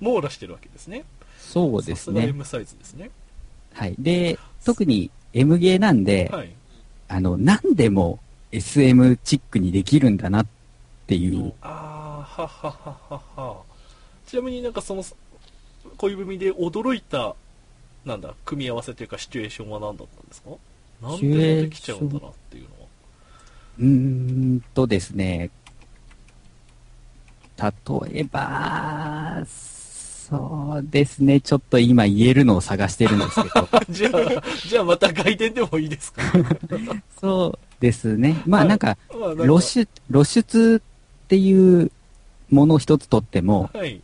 [0.00, 1.04] 網羅してるわけですね。
[1.38, 2.28] そうですね。
[2.28, 3.10] M サイズですね。
[3.72, 3.94] はい。
[3.98, 6.50] で、特に M ゲーなんで、はい。
[7.08, 8.18] あの、何でも
[8.52, 10.46] SM チックにできるんだなっ
[11.06, 13.56] ていう、ああははははは。
[14.26, 15.04] ちなみになんかその
[15.98, 17.36] 恋文で驚いた
[18.06, 20.50] なんだ組み合わせというかシチュエーションは何だったんですか？
[21.02, 22.86] なんでもできちゃうんだなっていうのは
[23.78, 25.50] うーんとですね、
[27.60, 27.72] 例
[28.20, 31.40] えば、そうですね。
[31.40, 33.68] ちょっと今言えるのを探してるんですけど。
[33.90, 36.22] じゃあ、じゃあまた外伝でもいいですか？
[37.20, 38.40] そうですね。
[38.46, 40.82] まあはいなんか、まあなんか露出、露出
[41.24, 41.90] っていう
[42.50, 44.00] ものを一つとっても、はい。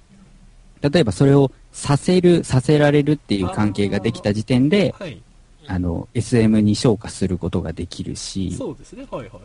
[0.83, 5.21] 例えばそれをさせる、させられるっていう関係ができた時点で、はい。
[5.67, 9.07] あの、SM に昇華することができるし、そうですね。
[9.11, 9.41] はいはいはい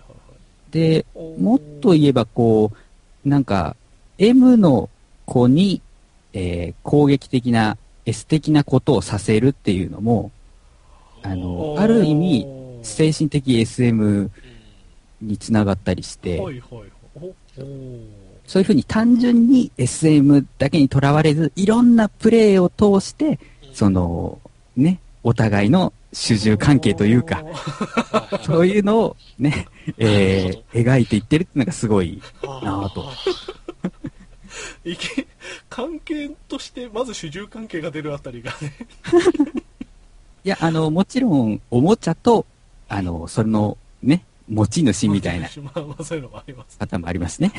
[0.71, 1.41] で、はい。
[1.41, 2.71] もっと言えばこ
[3.25, 3.75] う、なんか、
[4.17, 4.89] M の
[5.25, 5.81] 子に、
[6.33, 10.31] えー攻撃的な、S 的なことをさせるっていうのも、
[11.23, 12.47] あの、ある意味、
[12.83, 14.31] 精神的 SM うん
[15.21, 16.91] につながったりして、はいはいはい。
[18.47, 23.39] そういうふうに単純に SM だけにとらわれず、いろんなプレイを通して、
[23.73, 24.39] その、
[24.77, 27.43] ね、お互いの主従関係というか、
[28.43, 29.67] そういうのをね、
[29.99, 33.11] えー描いていってるっていうのがすごいなぁと。
[35.69, 38.73] 関係としてまず主従関係が出るあたりがね。
[40.45, 42.45] いや、あの、もちろん、おもちゃと、
[42.87, 47.51] あの、それの、ね、持ち主みたいな方もありますね。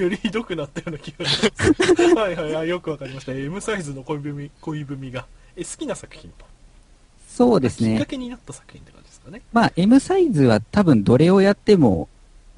[0.00, 2.02] よりひどくなったような気がします。
[2.14, 3.32] はいはいあよくわかりました。
[3.32, 5.26] M サイズの恋文恋文が。
[5.56, 6.44] え好きな作品と。
[7.28, 7.94] そうですね。
[7.94, 8.06] きっか。
[8.06, 9.42] けになった作品って感じですかね。
[9.52, 12.08] まあ、M サイズは多分どれをやっても、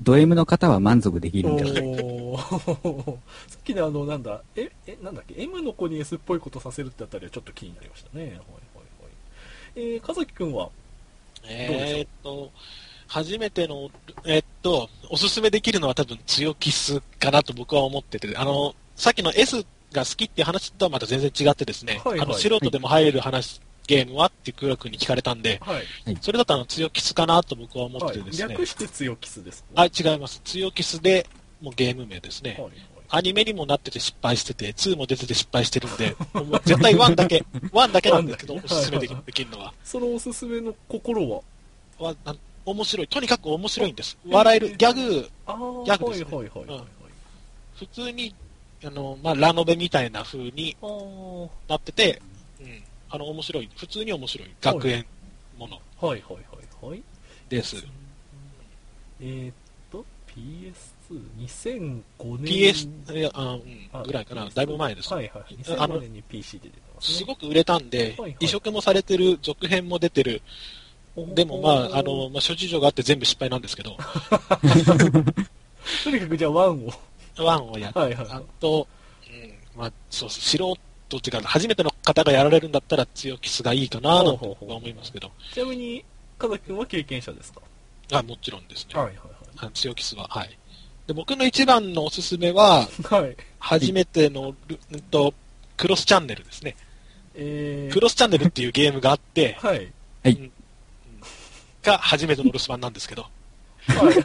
[0.00, 8.24] ド M の方は満足できるんじゃない さっきのあのなんだええなんだっけ？M の子に S っぽいことさせるってあたりはちょっと気になりましたね。
[8.24, 8.44] はいはいはい。
[9.76, 10.70] えー、かざきくんは？
[11.44, 12.50] えーっと、
[13.12, 13.90] 初めての、
[14.24, 22.20] えーっと、おすすめできるのは多分強キスかなと僕は思ってて、あの、さっきの S が好きっていう話とはまた全然違ってですね、はいはい。
[22.20, 30.40] あの素人でも入れる話、ゲームはって黒君に聞かれたんで、はい、それだとあの強キスかなと僕は思っはい、ててですね、略して強キスですあ、違います。
[30.42, 31.26] 強キスで、
[31.60, 32.52] もうゲーム名ですね。
[32.52, 32.72] はいはい。
[33.14, 39.74] アニメにもなってて失敗してて、2も出てて失敗してるんで、 もう絶対1だけ、1だけなんですけど、おすすめできるのは。
[39.84, 41.42] そのおすすめの心は？
[41.98, 43.08] はなん面白い。
[43.08, 44.18] とにかく面白いんです。
[44.28, 44.76] 笑える。
[44.76, 46.84] ギャグ、ギャグですねはいはいはいはい、はい
[47.74, 48.34] 普通に、
[48.84, 50.76] あの、まあ、ラノベみたいな風に
[51.68, 52.22] なってて、
[52.60, 52.82] うん。
[53.10, 53.68] あの、面白い。
[53.76, 54.50] 普通に面白い。
[54.60, 55.04] 学園
[55.58, 56.40] ものはいはいは
[56.84, 57.02] いはい
[57.48, 57.76] です。
[59.20, 59.54] えー、っ
[59.90, 62.02] と PS22005
[62.40, 64.48] 年 PS、いやあうんあぐらいかな。
[64.52, 65.12] だいぶ前です。
[65.12, 70.42] はいはいあの2005年に PC で出てますねすごく売れたんではいはい、移植もされてる、続編も出てる。
[71.16, 73.96] でもまあ、あの、まあ、諸事情があって全部失敗なんですけど、
[76.04, 76.92] とにかくじゃあワンを
[77.38, 78.86] ワンをやっはいはいあと、
[79.28, 85.30] うん、まあ、そう、素人っていうか、初めての方がやられるんだったら強キスがいいかな、とほうほうほう僕は思いますけど。
[85.52, 86.04] ちなみに
[86.38, 87.60] 風くんは経験者ですか？
[88.12, 88.94] あ、もちろんですね。
[88.94, 89.16] はいはい
[89.58, 90.26] あの強キスは。
[90.28, 90.58] はい。
[91.06, 95.34] で、僕の一番のおすすめは、 はいはい初めてのル、うんと、
[95.76, 96.74] クロスチャンネルですね。
[97.34, 99.92] えー、クロスチャンネルっていうゲームがあって、はい
[101.82, 103.22] が初めての留守番なんですけど。
[103.22, 104.14] はい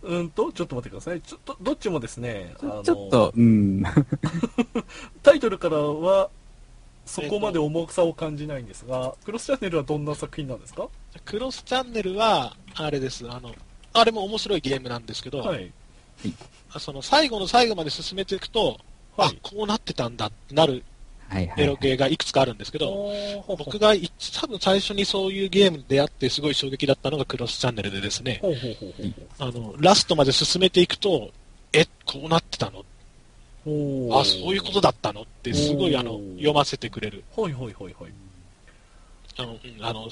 [0.00, 3.82] うんとちょっと待ってくださいちょっとどっちもですねあのちょっと、うん。
[5.24, 6.30] タイトルからは
[7.04, 10.88] そこまで重さを感じないんですが、クロスチャンネルはどんな作品なんですか？
[11.24, 13.54] クロスチャンネルは、あれです、あの、
[13.94, 15.72] あれも面白いゲームなんですけど、はい
[16.78, 18.78] その最後の最後まで進めていくと、
[19.16, 20.84] はいあ、こうなってたんだってなる。
[21.30, 23.12] エロゲーがいくつかあるんですけど、
[23.46, 24.10] 僕がい
[24.40, 28.40] 多分最初にそういうゲームで出会ってすごい衝撃だったのがクロスチャンネルでですね、
[29.38, 31.30] あの、ラストまで進めていくと、
[31.72, 32.80] え、こうなってたの？
[32.80, 35.22] あ、そういうことだったの？
[35.22, 37.24] ってすごいあの読ませてくれる。
[37.36, 37.94] はいはいはいはい。
[39.36, 40.08] あの、うんあの、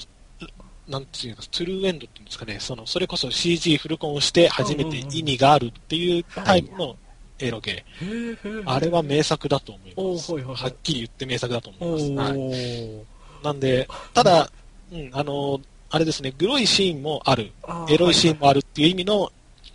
[0.87, 6.95] なんていうか、トゥルーエンドっていうんですかね、その、それこそ CG フルコンして初めて意味があるっていうタイプの
[7.39, 8.63] エロゲー。
[8.65, 10.33] あれは名作だと思います。
[10.33, 12.31] はっきり言って名作だと思おいます。
[12.31, 12.39] はい。
[12.39, 13.03] ー
[13.43, 14.49] なんで、ただ、
[14.91, 17.51] うん、あの、あれですね、グロいシーンもある、
[17.89, 19.31] エロいシーンもあるっていう意味の、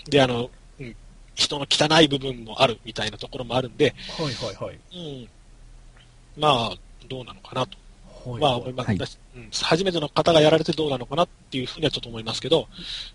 [0.09, 0.96] で、あの、うん、
[1.35, 4.79] 人の汚い部分もあるみたいなところもあるんで、はいはいはい。
[4.94, 5.29] うん、
[6.37, 6.77] まあ、
[7.09, 7.79] どうなのかなと。
[8.25, 8.87] はいまあ、
[9.64, 12.68] 初めての方がやられてどうなのかなっていうふうにはちょっと思いますけど、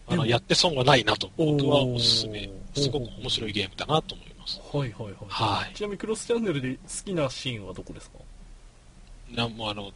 [0.06, 2.50] あの、やって損はないなと、僕はおすすめ。
[2.76, 4.78] すごく面白いゲームだなと思います。
[4.78, 5.14] はいはいはい。
[5.28, 5.76] はい。
[5.76, 8.18] ちなみにクロスチャンネルで好きなシーンはどこですか？
[9.36, 9.86] なんもうあの、ん？
[9.88, 9.94] 好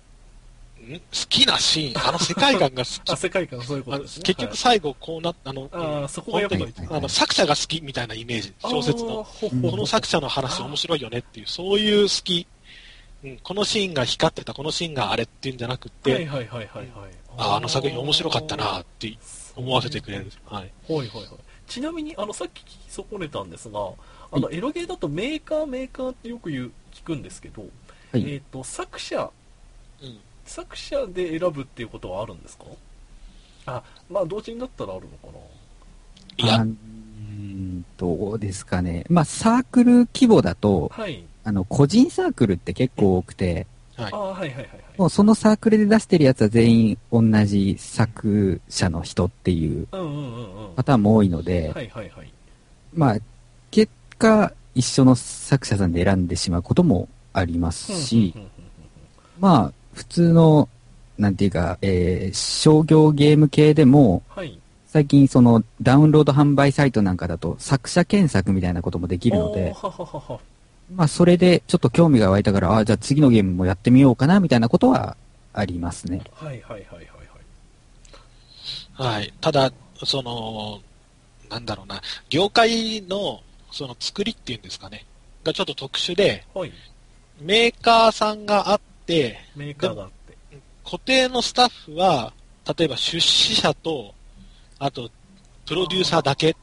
[1.30, 3.02] きなシーン、あの世界観が好き。
[3.12, 4.24] あ世界観そういうことですね。
[4.24, 9.24] 結局最後こうなあの、はい、あーそこがやっぱりあの作者が好きみたいなイメージ、小説の。
[9.24, 12.48] この作者の話面白いよねっていう、そういう好き、
[13.24, 16.88] うん、このシーンが光ってた、このシーンがあれっていうんじゃなくって、はいはいはいはいはい。
[17.38, 19.16] ああの作品面白かったなって
[19.56, 20.32] 思わせてくれる。
[20.46, 20.72] はい。
[20.92, 21.28] はいはいはい。
[21.68, 23.80] ちなみに、あの、さっき聞き損ねたんですが、
[24.32, 27.63] あの、エロゲーだとメーカー、メーカーってよく言う、聞くんですけど、
[28.12, 29.30] はいえっ、と、作者、
[30.02, 30.17] うん。
[30.46, 32.65] 作者で選ぶっていうことはあるんですか？
[33.67, 35.38] あ、まあ、同時にだったらあるのか
[36.38, 39.06] いやんどうですかね。
[39.10, 41.24] まあ、サークル規模だと、なはい。
[41.44, 44.17] あの、個人サークルって結構多くて、はいあ。
[44.17, 44.67] はいはいはいはい。
[44.98, 49.88] もうそのサークルで出してるやつは全員同じ作者の人っていう。
[50.76, 52.34] パターンも多いので、はいはいはい。
[52.94, 53.24] まあ、結
[54.21, 58.34] 果、一緒の作者さんで選んでしまうこともありますし
[59.39, 60.69] まあ、普通の、
[61.17, 64.57] なんていうか、えー商業ゲーム系でも、うんはい。
[64.86, 69.73] 最近そのダウンロード販売サイトなんかだと作者検索みたいなこともできるので。
[70.93, 75.15] まあそれでちょっと興味が湧いたから、ああ、じゃあ次のゲームもやってみようかなみたいなことは
[75.53, 76.21] ありますね。
[76.34, 77.05] はいはいはいはい
[78.99, 79.13] はい。
[79.15, 79.34] はい。
[79.39, 79.71] ただ、
[80.03, 80.79] その、
[81.49, 83.39] なんだろうな、業界の、
[83.71, 85.05] その作りっていうんですかね、
[85.43, 86.71] がちょっと特殊で、はい。
[87.39, 90.38] メーカーさんがあって、メーカーがあって。
[90.84, 92.34] 固定のスタッフは、
[92.77, 94.13] 例えば出資者と、
[94.77, 95.10] あと、
[95.65, 96.55] プロデューサーだけ。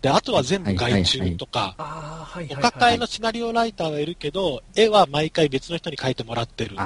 [0.00, 2.62] で、あとは全部外注とか、おはいはい。
[2.62, 6.76] 抱えのシナリオライターがいるけど、絵は毎回別の人に描いてもらってる。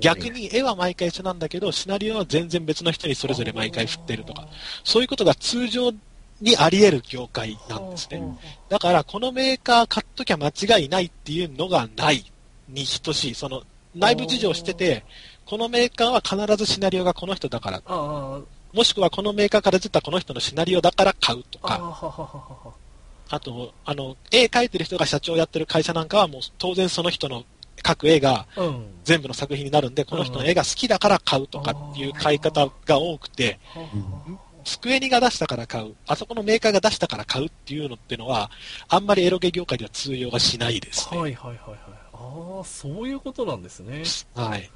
[0.00, 4.46] 逆に絵は毎回一緒なんだけど、シナリオは全然別の人にそれぞれ毎回振ってるとか、
[4.84, 5.92] そういうことが通常
[6.42, 8.20] にあり得る業界なんですね。
[8.68, 12.24] だから、このメーカー買っときゃ間違いないっていうのがない
[12.68, 13.34] に等しい。
[13.34, 13.62] その、
[13.94, 15.04] 内部事情をしてて、
[15.46, 18.40] このメーカーは必ずシナリオがこの人だから、あ
[18.72, 21.78] もしくはこのメーカーから出たこの人のシナリオだから買うとか、
[23.28, 27.44] あと、あの、絵描いてる人が社長やってる会社なんかはもう当然その人の
[27.82, 28.46] 描く絵が。
[29.04, 33.58] 全部の作品になるんで、この人の絵が好きだから買うとかっていう買い方が多くて、
[34.64, 38.50] スクエニが出したから買う、あそこのメーカーが出したから買うっていうのってのは、
[38.88, 41.18] あんまりエロゲ業界では通用がしないですね。
[41.18, 41.78] はいはいはいはい。
[42.12, 44.04] ああ、そういうことなんですね。
[44.34, 44.70] はい。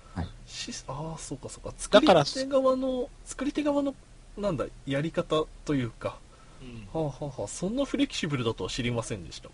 [0.46, 1.74] しああ、そうかそうか。
[1.76, 3.94] 作り手側の、作り手側の、
[4.36, 6.18] なんだ、やり方というか。
[6.62, 9.50] うんはあ、はあはあ、そんなフレキシブルだとは知りませんでした。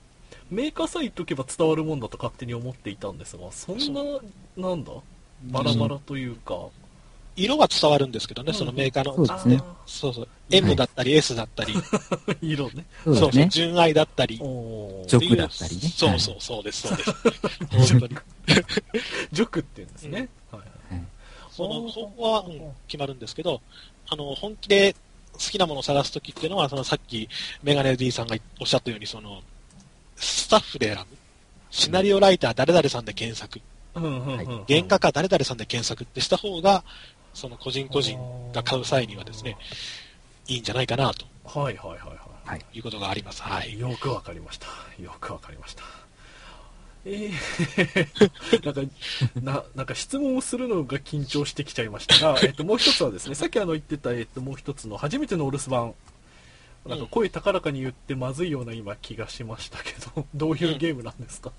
[0.50, 4.02] メーカーさえ言っとけば伝わるもんだと勝手に思っていたんですが、そんな、
[4.56, 4.92] なんだ
[5.44, 6.68] バラバラというか。
[7.36, 9.14] 色は伝わるんですけどね、うんそのメーカーの。
[9.14, 10.28] そうですねあそうそう。
[10.50, 12.84] M だったり S だったり、ー 色ね。
[13.04, 13.48] そうですね。
[13.50, 14.38] 純愛だったり。
[14.40, 17.12] おージョクだったりねそうそう、そうです、そうです。
[17.70, 18.16] 本当に。
[19.32, 20.28] ジョクって言うんですね。
[20.50, 21.02] はいはい
[21.50, 23.60] その、そこは、うん決まるんですけど、
[24.08, 24.94] あの、本気で
[25.34, 27.28] 好きなものを探すときっていうのは、そのさっき
[27.62, 29.42] メガネ D さんがおっしゃったように、その、
[30.16, 31.16] スタッフで選ぶ。
[31.70, 33.60] シナリオライター誰々さんで検索。
[33.94, 36.84] 原画家誰々さんで検索ってした方が、
[37.34, 38.18] その個人個人
[38.52, 39.56] が買う際にはですね、
[40.48, 42.64] いいんじゃないかなとはいはいはいははい。
[42.74, 43.42] いうことがあります。
[43.42, 43.78] はいい。。
[43.78, 44.66] よくわかりました。
[45.00, 45.82] よくわかりました。
[47.04, 48.92] えー、 なんか、
[49.40, 55.94] な、なんか質問をするのが緊張してきちゃいましたが、 えっと、もう一つはですね、さっきあの言ってた、えっと、もう一つの初めてのお留守番。
[56.84, 61.52] なんか声高らかに言ってまずいような今気がしましたけど、 どういうゲームなんですか、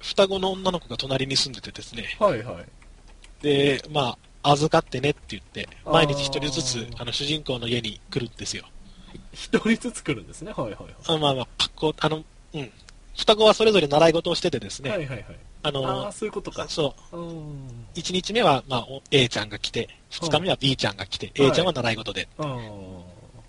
[0.00, 2.66] 双子の女の子が隣に住んでてですね、はいはい。
[3.40, 8.64] で、まあ、預かってねって言って、毎日一人ずつ、あの、主人公の家に来るんですよ。
[9.32, 10.52] 一人ずつ来るんですね。
[10.52, 10.94] はいはいはい。
[11.06, 12.24] あまあまあ、格好、あの、
[12.54, 12.70] うん。
[13.16, 15.26] 双子はそれぞれ習い事をしててですね、はいはいはい。
[15.64, 16.66] あの、そういうことか。
[16.68, 17.86] そう、うん。
[17.94, 22.28] 1日目は、まあ、お A ちゃんが来て、2日目は B ちゃんが来て、はい A ちゃんは習い事で。
[22.38, 23.02] うん。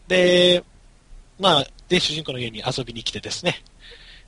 [0.08, 0.63] で、
[1.39, 3.63] まあ、で、主人公の家に遊びに来てですね、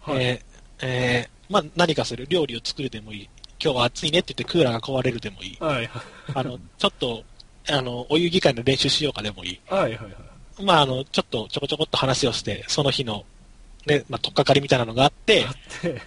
[0.02, 0.24] はい。
[0.24, 3.30] えーえーまあ、何かする、料理を作るでもいい、
[3.66, 5.90] 今日は暑いねって言ってクーラーが壊れるでもいい、はい
[6.36, 7.24] あの、ちょっと、
[7.68, 10.64] あの、お遊戯会の練習しようかでもいい、はいはいはい。
[10.64, 13.26] まあ、あの、ちょっとちょこちょこっと話をして、その日の、
[13.88, 16.00] ね、まあ、とっかかりみたいなのがあってあ、って、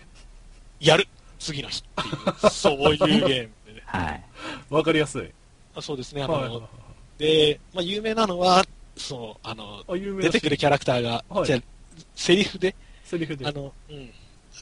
[0.79, 1.09] やる
[1.41, 3.43] 次の日っていう、そういうゲームで
[3.75, 3.83] ね。
[3.87, 4.25] はい。
[4.71, 5.29] わかりやすい。
[5.75, 6.69] あそうですね、あの、はいはいはい。
[7.19, 8.65] で、まあ、有名なのは、
[8.97, 11.61] そう、あの、あ、有名な出てくるキャラクターが、はいじゃあ
[12.15, 13.45] セリフで、セリフで。
[13.45, 14.11] あの、うん。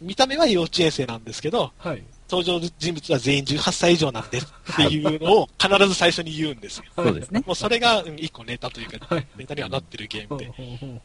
[0.00, 2.02] 見た目は幼稚園生なんですけど、はい。
[2.28, 4.42] 登場人物は全員18歳以上なんでっ
[4.76, 6.84] ていうのを必ず最初に言うんですよ。
[6.96, 7.42] そうですね。
[7.46, 10.52] もうそれがうん一個ネタというかはい、ネタにはなってるゲームで、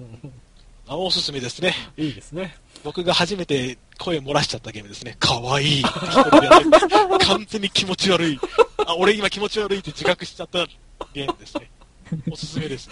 [0.88, 1.76] あおすすめですね。
[1.96, 2.58] いいですね。
[2.84, 5.16] 僕が初めて声漏らしちゃったゲームですね。
[5.20, 5.84] かわいい
[7.22, 8.40] 完全に気持ち悪い。
[8.86, 10.66] あ、俺今気持ち悪いって自覚しちゃった
[11.14, 11.70] ゲームですね。
[12.32, 12.90] おすすめです。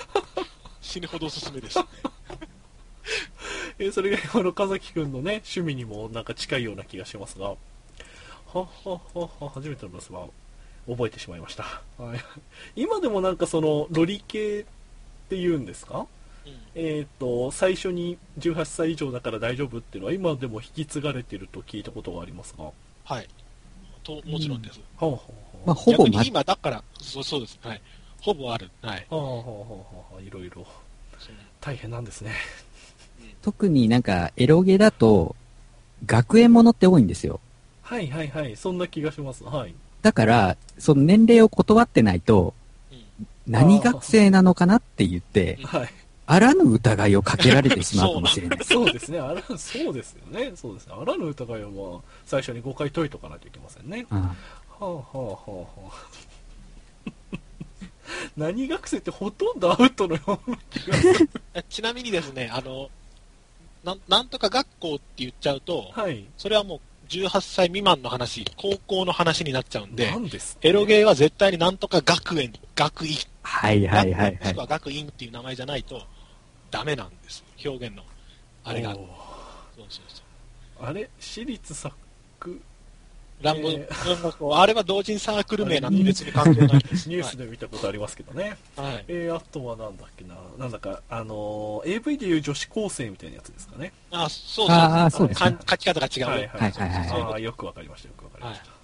[0.82, 1.80] 死ぬほどおすすめです。
[3.80, 7.56] えーそれが今の風木くんのね、趣味にもなんか近いような気がしますが、
[8.54, 10.26] はっはっはっは、初めてのスマ
[10.88, 11.64] 覚えてしまいました。
[11.98, 12.20] はい、
[12.76, 14.64] 今でもなんかその、ロリ系っ
[15.30, 16.08] て言うんですか？
[16.46, 22.64] うえっ、と、最初に18歳以上だから大丈夫っていうのは今でも引き継がれてると聞いたことがありますが。
[22.66, 22.72] は
[23.04, 23.28] はい。
[24.04, 24.80] と、もちろんです。
[25.00, 25.22] あ、はあは
[25.66, 27.60] まあ、ほぼ、ま逆に、今だから、そうそうです。
[27.62, 27.82] はい。
[28.22, 28.70] ほぼある。
[28.82, 29.06] はい。
[29.10, 30.66] あ、はあはあはあはあ、いろいろ
[31.62, 32.34] 大変なんですね。
[33.42, 35.36] 特になんか、エロゲだと、
[36.06, 37.40] 学園ものって多いんですよ。
[37.90, 39.44] はいはいはい、そんな気がします。
[39.44, 39.74] はい。
[40.04, 42.54] だから、その年齢を断ってないと、
[42.92, 43.00] うん
[43.48, 45.90] 何学生なのかなって言って、はい。
[46.28, 48.64] あらぬ疑いをかけられてしまうかもしれない。
[48.64, 50.52] そうですね、あら、そうですよね。
[50.56, 50.94] そうですね。
[50.96, 54.06] あらぬ疑いは、まあ、最初に5回解いとかないといけませんね。
[54.12, 54.36] あは
[54.82, 55.92] あはあはあはあ。
[58.38, 61.30] 何学生ってほとんどアウトのような気がする。
[61.56, 62.92] え ちなみにですね、あの、
[63.84, 66.26] なんなんとか学校って言っちゃうと、はい。
[66.38, 74.60] それはもう18歳未満の話、高校の話になっちゃうんでですエロゲーは絶対になんとか学園、学院、はいはいはいはい学園もしく。
[74.60, 76.02] は学院っていう名前じゃないと
[76.70, 77.44] ダメなんです。
[77.66, 78.04] 表現の。
[78.64, 78.94] あれが。
[78.94, 79.06] そう
[79.76, 80.22] そうそ
[80.84, 80.86] う。
[80.86, 81.96] あれ私立作
[83.42, 87.08] 乱暴、え乱暴あれは同人サークル名なんで別に関係ないです。
[87.10, 88.58] ニュースで見たことありますけどね。
[88.76, 88.94] はい。
[88.94, 90.36] はいえー、あとはなんだっけな。
[90.58, 93.94] なんだか、あのー AV でいう女子高生みたいなやつですかね。
[94.12, 94.76] あ、そうそう。
[94.76, 96.26] あーそうですねか書き方が違う。
[96.26, 98.80] はいはいはいはいああ、よくわかりました、よくわかりました。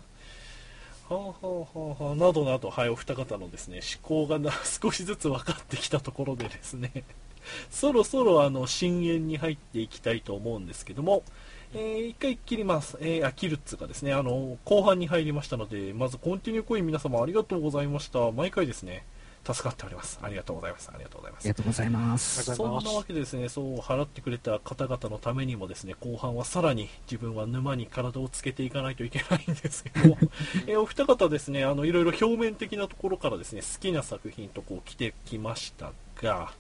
[1.13, 4.51] はあ、はあはあはあ、などなど、はい、お二方のですね、思考がな
[4.81, 7.03] 少しずつ分かってきたところでですね、
[7.69, 11.23] そろそろあの、深淵に入っていきたいと思うんですけども、
[11.77, 12.97] えー一回切ります。
[13.01, 18.31] えーあ、切るっつうかですね、あの、後半に入りましたので、まずコンティニューコイン皆様ありがとうございました。
[18.31, 19.05] 毎回ですね、
[19.45, 20.17] 助かっております。
[20.21, 20.89] ありがとうございます。
[20.93, 21.55] ありがとうございますありが。
[21.55, 22.43] とうございます。
[22.55, 30.17] そんなわけでですね、そう払ってくれた方々のためにもですね、後半はさらに自分は沼に体をつけていかないといけないんですけども、
[30.67, 36.53] えーお二方ですね、あの、いろいろ表面的なところからですね、好きな作品とこう来てきましたが、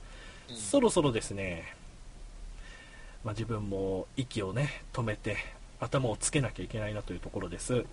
[0.49, 1.74] うんそろそろですね、
[3.25, 5.35] まあ、自分も息をね、止めて、
[5.79, 7.83] 頭をつけなきゃいけないなというところです。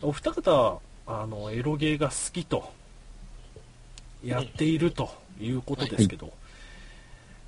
[0.00, 2.72] お二方、あの、エロゲーが好きと、
[4.24, 6.32] やっているということですけど、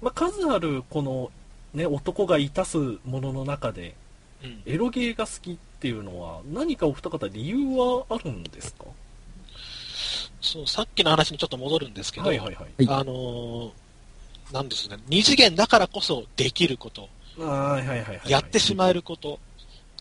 [0.02, 1.30] まあ、数あるこの、
[1.72, 3.94] ね、男がいたすものの中で、
[4.44, 4.62] うん。
[4.66, 8.84] エロゲーが好きっていうのは、何かお二方理由はあるんですか？
[10.40, 12.84] そう、さっきの話にちょっと戻るんですけど、はいはいはい。
[12.86, 13.70] はいあのー
[14.52, 17.08] なんですね、二次元だからこそできること、
[17.38, 18.30] あーはいはいはいはい。
[18.30, 19.38] やってしまえること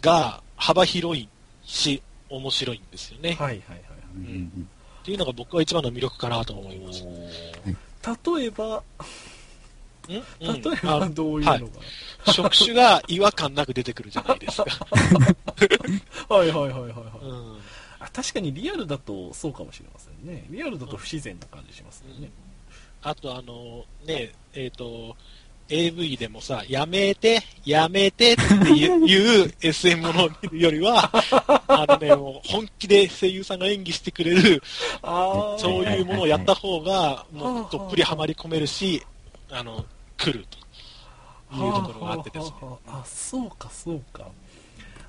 [0.02, 1.28] が幅広い
[1.64, 3.32] し、面白いんですよね。
[3.32, 3.82] はいはいはい。
[4.16, 4.30] うんう
[4.60, 4.70] ん
[5.02, 7.04] っていうのが僕は一番の魅力かなと思います。
[7.04, 8.84] 例えば、
[10.08, 10.12] ん？
[10.12, 11.70] 例えうんばあどういうのが、の
[12.34, 14.66] 職種が違和感なく出てくるじゃないですか。
[16.30, 16.92] はいはいはいはいはい、
[17.24, 17.58] うん
[18.00, 18.10] あ。
[18.14, 20.46] 確かにリアルだとそうかもしれませんね。
[20.52, 22.30] リアルだと不自然な感じしますよね。
[23.02, 25.16] あとあの、ね、えっ、と、
[25.72, 28.42] AV でもさ、やめて、やめてって
[28.72, 31.10] いう SM ものを見るよりは、
[31.68, 34.62] あのね、もう本気で声優さんが演技してくれる、
[35.02, 39.02] そういうものをやった方が、もうはいどっぷりはまり込めるし、
[39.50, 39.86] あの、
[40.18, 40.58] 来ると
[41.56, 42.54] いうところがあってですね。
[42.88, 44.28] あ、そうかそうか。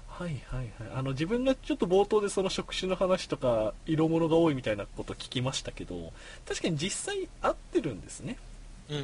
[0.08, 0.68] はいはいはい。
[0.94, 6.12] あの、自分がちょっと冒頭でその職種の話とか、色物が多いみたいなこと聞きましたけど、
[6.46, 8.36] 確かに実際合ってるんですね。
[8.90, 8.94] う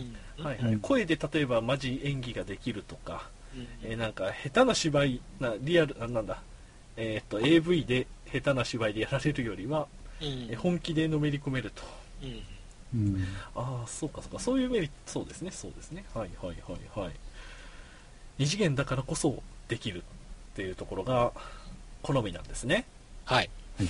[0.43, 0.45] ん。
[0.45, 0.73] はいはい。
[0.73, 0.81] うん。
[0.81, 3.69] 声で例えばマジ演技ができるとか、うん。
[3.83, 6.43] えーなんか下手な芝居なリアルあなんだ。
[6.97, 9.87] えーっと AV で下手な芝居でやられるよりは、
[10.21, 10.27] うん。
[10.27, 11.83] えー本気でのめり込めると。
[12.23, 12.43] うん。
[12.95, 13.27] うん。
[13.55, 14.39] ああそうかそうか。
[14.39, 15.51] そういうメリットそうですね。
[15.51, 16.05] そうですね。
[16.15, 17.13] はいはいはいはい。
[18.39, 20.03] 二次元だからこそできるっ
[20.55, 21.33] ていうところが
[22.03, 22.85] 好みなんですね。
[23.25, 23.51] はい。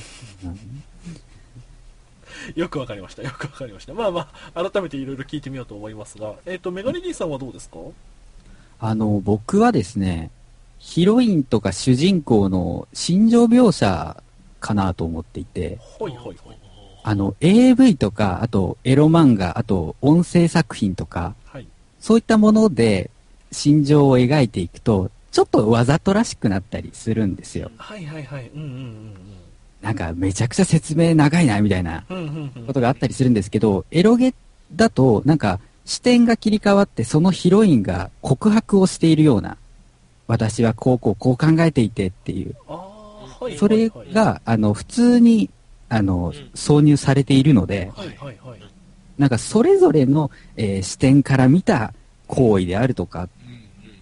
[2.54, 3.22] よくわかりました。
[3.22, 3.94] よくわかりました。
[3.94, 6.34] まあまあ改めていろいろ聞いてみようと思いますが。
[6.46, 7.78] えーっとメガネ D さんはどうですか？
[8.80, 10.30] あの、僕はですね、
[10.78, 14.22] ヒロインとか主人公の心情描写
[14.60, 16.56] かなと思っていて、ほいほいほい。
[17.02, 21.66] あの、AV とか、あとエロ漫画、あと音声作品とか、はい。
[22.00, 23.10] そういったもので
[23.50, 27.70] 心情を描いていくと、ちょっとわざとらしくなったりするんですよ。
[27.76, 28.48] はいはいはい。
[28.54, 29.14] うんうん
[29.82, 32.04] なんかめちゃくちゃ説明長いな、みたいな
[32.66, 34.34] ことがあったりするんですけど、エロゲ
[34.74, 39.56] だと、なんか視点が切り替わって、そのヒロインが告白をしているような、
[40.26, 42.54] 私はこうこうこう考えていてっていう、
[43.56, 45.48] それはいが、あの、普通に、
[45.88, 47.90] あのうん、挿入されているので、
[49.16, 51.94] なんかそれぞれの、えー視点から見た
[52.26, 53.28] 行為であるとか、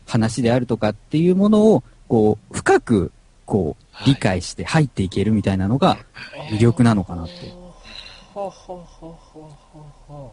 [0.07, 3.13] 話であるとかっていうものを、こう、深く、
[3.47, 5.97] こう、はい理解して入っていけるみたいなのが
[6.51, 7.33] 魅力なのかなって。
[8.35, 9.17] はははは
[10.09, 10.31] はは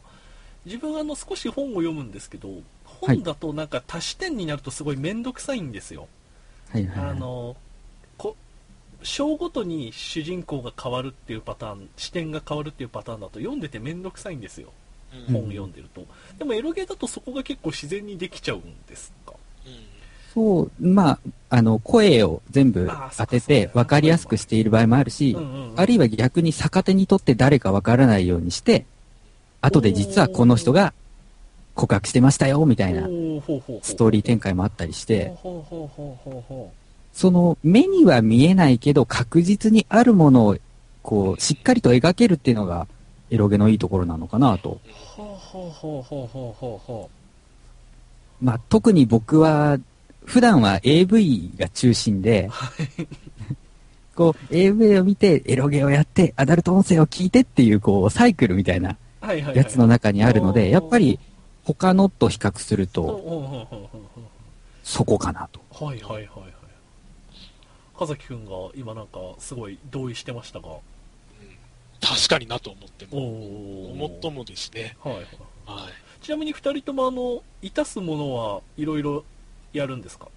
[0.66, 2.64] 自分あの少し本を読むんですけど、はい
[3.03, 6.07] 本だとなんか足し点になるとすごい面倒くさいんですよ。
[6.70, 7.11] はいはいはい。
[7.11, 7.55] あの、
[8.18, 8.36] こ
[9.01, 14.72] 章ごとに主人公が変わるっていうパターン、視点が変わるっていうパターンだと読んでて面倒くさいんですよ。
[15.28, 16.05] うん本読んでると。
[16.39, 19.22] でもエロゲーだとそこが結構自然にできちゃうんですか。
[20.34, 21.19] そう、まあ、
[21.49, 25.38] あの、声を全部当てて分かりやすくしている場合もあるし
[25.75, 28.86] あるいは逆に逆手にとって誰か分からないようにして、
[29.61, 30.93] 後で実はこの人が
[31.75, 35.34] 告白してましたよ、みたいなストーリー展開もあったりして、
[37.13, 40.57] その目には見えないけど確実にあるものを、
[41.03, 42.88] こう、しっかりと描けるっていうのが、
[43.29, 44.79] エロゲのいいところなのかなと。
[48.41, 49.77] まあ、特に僕は、
[50.26, 52.49] 普段は AV が中心で、
[54.15, 59.26] こう、AV を見て、エロゲをやって、アダルト音声を聞いてっていう、こう、サイクルみたいなう。
[59.26, 59.57] はいはいはい。
[59.57, 61.19] やつの中にあるので、やっぱり、
[61.63, 63.67] 他のと比較すると、
[64.84, 65.61] そこかなと。
[65.82, 66.53] うはいはいはいはい。
[67.97, 70.67] かざきくんが今なんかすごい同意してましたが。
[72.01, 74.97] 確かになと思っておも、お思っともですね。
[75.01, 75.26] はいはい。
[75.65, 76.24] はい。
[76.24, 79.24] ちなみに二人ともあの、いたすものはいろいろ
[79.74, 80.28] やるんですか？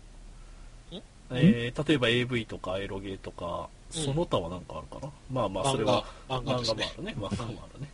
[1.30, 1.72] え？
[1.74, 4.03] ー、例えば AV とかエロゲーとか、うん。
[4.03, 7.14] その他はなんかあるかな、まあまあそれ漫画は、漫画ですねもあるね。
[7.18, 7.89] 漫画もあるね。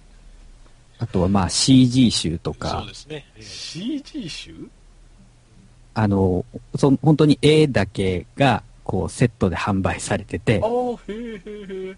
[0.99, 3.27] あとは、まあ、CG 集とそかう、ですね。
[3.37, 3.43] ええ。
[3.43, 4.55] CG 集？
[5.95, 6.45] あの、
[6.77, 10.61] そ本当に絵だけが、こう、セットで販売されてて。
[10.63, 11.97] あ、あ、へえへえへえ。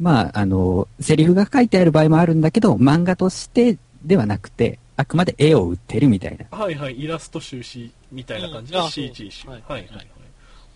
[0.00, 6.58] まあ、あの、セリフが書いてある場合もあるんだけど、漫画としてではなくて、あくまで絵を売ってるみたいな。
[6.58, 9.48] はいはい、イラスト集紙みたいな感じでうんあそう CG 集。
[9.48, 10.06] ははいいはいはい。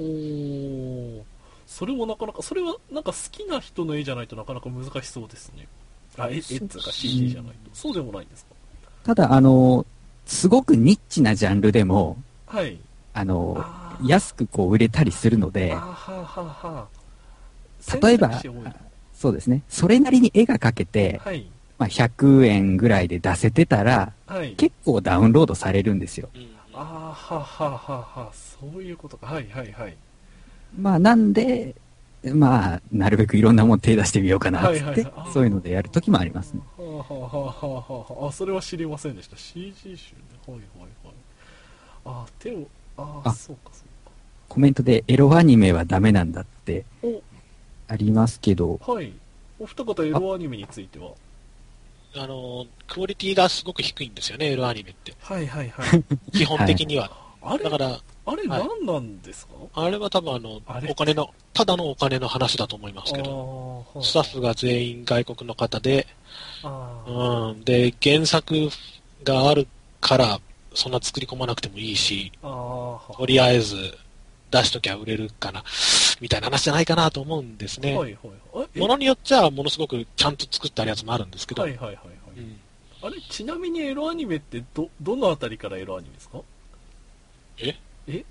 [0.01, 1.23] おー、
[1.67, 5.67] それもなかなか、それはなんか好きな人の絵じゃないとなかなか難しそうですね。
[6.19, 7.71] あ、絵、絵っつうか CG じゃないと。
[7.73, 8.55] そうでもないんですか？
[9.05, 9.87] ただ、あの、
[10.27, 12.17] すごくニッチなジャンルでも、
[12.47, 12.79] はい。
[13.15, 13.65] あの、
[14.05, 16.89] 安くこう売れたりするのではあはあはあ
[18.03, 18.31] 例えば
[19.13, 19.63] そうですね。
[19.69, 21.47] それなりに絵が描けて、はい。
[21.79, 24.53] まあ、100円ぐらいで出せてたら、はい。
[24.57, 26.29] 結構ダウンロードされるんですよ。
[26.35, 26.49] うん
[26.81, 29.27] ああ、はあはあはあはあ、そういうことか。
[29.27, 29.97] はいはいはい。
[30.79, 31.75] まあ、なんで、
[32.23, 36.61] まあ、なるべくいろんなもん手出してみようかな、つって、はいはいはいそういうのでやるときもありますね。
[36.77, 39.37] はあはあはあはあはあ、あ、それは知りませんでした。
[39.37, 40.23] CG 集ね。
[40.47, 41.15] はいはいはい。
[42.05, 43.89] あ、手を、ああ、あそうかそう
[44.49, 47.09] コメントでエロアニメはダメなんだってか。
[47.89, 49.13] ありますけど、お、はい。
[49.59, 51.11] お二方エロアニメについては？
[52.19, 55.15] あの、クオリティがすごく低いんですよね、エロアニメって。
[55.21, 56.05] はいはいはい。
[56.33, 57.11] 基本的には。
[57.41, 58.69] あれだから、あれはい。
[58.69, 60.61] 何なんですか、あれは多分あの
[60.91, 66.07] お金の、ただのお金の話だと思いますけど、スタッフが全員外国の方で、
[66.65, 68.69] うん、で、原作
[69.25, 69.67] がある
[70.01, 70.41] から、
[70.75, 73.97] そんな作り込まなくてもいいし、とりあえず
[74.51, 75.63] 出しときゃ売れるかな、
[76.21, 77.97] みたいな話じゃないかなと思うんですね。
[77.97, 78.25] はいは
[78.55, 78.69] いはい。
[78.75, 78.81] え？
[78.81, 82.07] ものによっちゃ、ものすごくちゃんと作ってあるやつもあるんですけど、はいはいはいはい。
[82.39, 82.61] うん
[83.01, 86.41] あれちなみにエロアニメってど、どのあたりからエロアニメですか？
[87.59, 87.77] え？
[88.09, 88.25] え？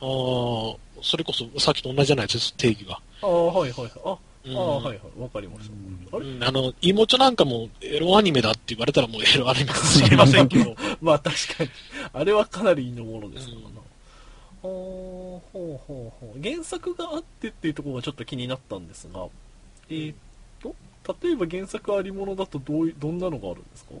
[0.00, 3.00] あーそれこそさっきと同じじゃないです定義が。
[3.22, 3.90] ああ、はいはいはい。
[4.04, 4.98] あ、うんああ、はいはい。
[5.20, 5.68] わかりまし
[6.10, 6.16] た。
[6.16, 6.26] あれ？
[6.26, 11.70] うんあの、妹なんかもエロアニメだって言われたらもうエロアニメかもしれませんけど、まあ確かに。
[12.12, 13.68] あれはかなりのものですからな。
[14.66, 16.42] ほうほうほうほう。
[16.42, 19.26] 原作があってっていうところがちょっと気になったんですが、
[19.88, 20.16] えーっ
[20.60, 20.74] と、
[21.22, 23.92] 例えば原作ありものだとどういどんなのがあるんですか？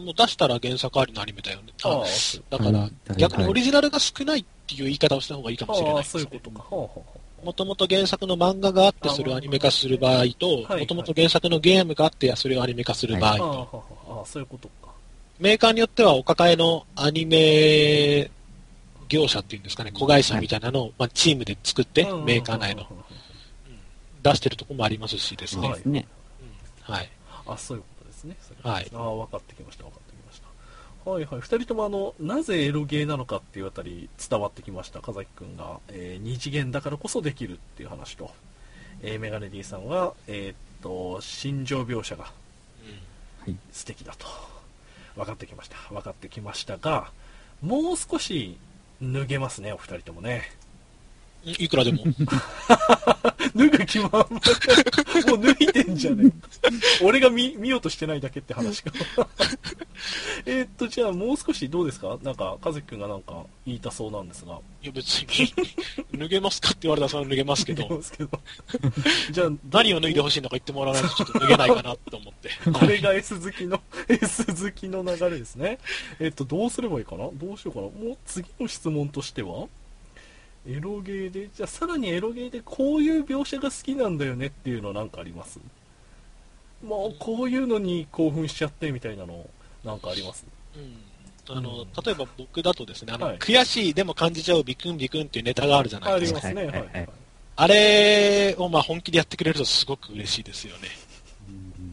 [0.00, 1.72] もう出したら原作ありのアニメだよね。
[1.82, 6.62] ああそうだからはい、逆にオリジナルが少ないっていう言い方をした方がいいかもしれないああ、ですねそういうことか。
[6.62, 13.84] はあはあはあもともと原作の漫画があってそれをアニメ化する場合と、はいもともと原作のゲームがあってそれをアニメ化する場合ああと、
[14.22, 14.90] あ、そういうことか。
[15.38, 18.30] メーカーによってはお抱えのアニメ
[19.10, 22.86] 業者っていうんですかね、子会社みたいなのを、まあ、チームで作って、うんメーカー内の、
[24.22, 25.68] 出してるとこもありますしですね。
[25.68, 26.06] はいですね。
[26.82, 27.10] はい。
[27.46, 28.36] あ、そういうことですね。
[28.62, 28.90] はい。
[28.94, 30.40] ああ、分かってきました、分かってきまし
[31.04, 31.10] た。
[31.10, 31.40] はいはい。
[31.40, 35.00] 二人ともあの、なぜエロゲーなのかっていうあたり伝わってきました。
[35.00, 38.30] 風木くんが、えー二次元だからこそできるっていう話と、
[39.02, 42.30] えーメガネ D さんは、えーっと、心情描写がは
[43.48, 43.56] い。
[43.72, 44.26] 素敵だと。
[45.16, 45.76] 分かってきました。
[45.88, 47.10] 分かってきましたが、
[47.62, 48.56] もう少し
[49.02, 50.42] 脱げますね、お二人ともね。
[51.44, 52.04] うんいくらでも。
[53.56, 54.26] 脱ぐ気満々。
[55.24, 56.32] でもう脱いでんじゃねえ。
[57.04, 58.92] 俺が見見ようとしてないだけって話か。
[60.46, 62.18] えーっとじゃあもう少しどうですか？
[62.22, 64.58] なんか和樹君がなんか言いたそうなんですが。
[64.82, 65.52] いや別に、
[66.18, 68.30] 脱げますかって言われたらそれは脱げますけど、ますけど。
[69.30, 72.50] じゃあ何を脱いでほしいのか言ってもらわないとちょっと脱げないかなと思って。
[72.72, 75.78] これが S 好きの S 好きの流れですね。
[76.20, 77.28] えっとどうすればいいかな？
[77.34, 77.86] どうしようかな？
[77.86, 79.66] もう次の質問としては？
[80.66, 85.58] エロゲーでじゃあさらにエロゲーでこういう描写が好きなんだよねっていうのなんかあります？
[86.84, 89.48] もうこういうのに興奮しちゃってみたいなの
[89.84, 90.44] なんかあります？
[90.76, 91.56] うん。
[91.56, 93.38] あの、例えば僕だとですね、あの、はい。
[93.38, 96.38] 悔しいでも感じちゃうビクンビクンっていうネタがあるじゃないあですか。
[96.38, 96.66] りますね。
[96.66, 97.08] はいいははいはい。
[97.56, 100.88] あれをまあ本気でやってくれるとすごく嬉しいですよね。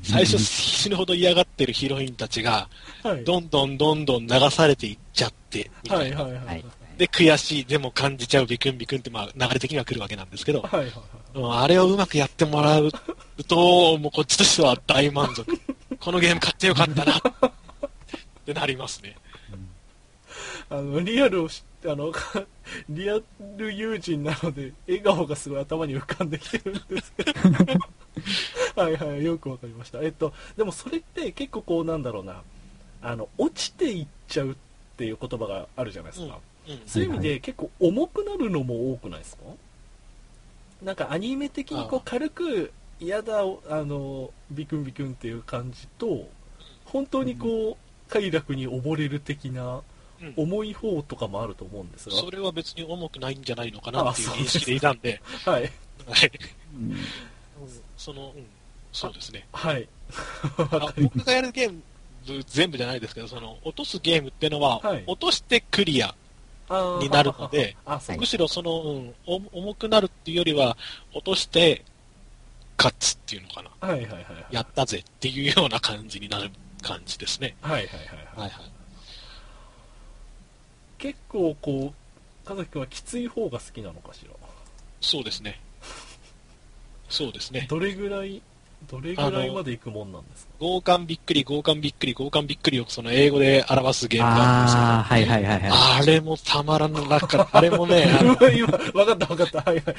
[0.03, 2.69] 最初死ぬほど嫌がってるヒロインたちが、
[3.03, 3.23] はい。
[3.23, 6.23] どんどんどんどん流されていっちゃって、みたはいいな。
[6.23, 6.65] はいはいはい
[6.97, 10.91] で、悔しいでも感じちゃうビクンビクンってまあ流れ的には来るわけなんですけど、はいはい
[11.35, 12.89] うんあれをうまくやってもらう
[13.47, 15.45] と、もうこっちとしては大満足。
[15.99, 17.17] このゲーム買ってよかったな。
[17.17, 17.21] っ
[18.45, 19.15] てなりますね。
[20.69, 22.11] あのリアルを知ってあの
[22.89, 23.19] リア
[23.55, 27.31] ル友人なので笑顔がすごい頭に浮かんできてるんですけど。
[28.81, 30.01] はいはいよくわかりました。
[30.01, 32.41] えっとでもそれって結構こうなんだろうな。
[33.01, 34.55] あの落ちていっちゃうっ
[34.97, 36.41] ていう言葉があるじゃないですか、うん。
[36.85, 39.43] そういう意味で結構重くなるのも多くないですか？
[40.83, 46.27] なんかアニメ的にこうあ軽く嫌だあのビクンビクンっていう感じと
[46.85, 49.81] 本当にこう快楽に溺れる的な
[50.19, 50.33] うん。
[50.35, 55.61] 重い方とかもあると思うんですが、それは別に重くないんじゃないのかなっていう認識でいたんで、はい。
[55.61, 55.71] はい。
[56.73, 56.97] うん。
[57.95, 58.47] その、うん、
[58.91, 59.47] そうですね。
[59.53, 59.87] はい。
[60.57, 61.83] あ僕がやるゲーム
[62.47, 65.03] 全部じゃないですけど、その、落とすゲームっていうのは、はい。
[65.05, 66.15] 落としてクリア。
[67.01, 67.77] になるので
[68.17, 70.77] むしろその、うん、お重くなるっていうよりは、
[71.13, 71.83] 落として
[72.77, 73.87] 勝つっていうのかな。
[73.87, 76.51] はいはいはいはいやったぜっていうような感じになる
[76.81, 77.55] 感じですね。
[77.61, 78.05] はいはいはいはい
[78.39, 78.51] はいはい。
[80.97, 84.31] 結構こう和樹君はきつい方が好きなのかしら？
[85.01, 85.59] そうですね。
[87.09, 87.67] そうですね。
[87.69, 88.41] どれぐらい
[88.89, 96.01] どれぐらいまで行くもんなんですか強姦びっくり、強姦びっくり、強姦びっくりをその英語で表すゲームがあるんですけどあ、はいはいはいはい。
[96.01, 97.49] あれもたまらなかった。
[97.51, 99.95] あれもね、あの今分かった分かったはいはい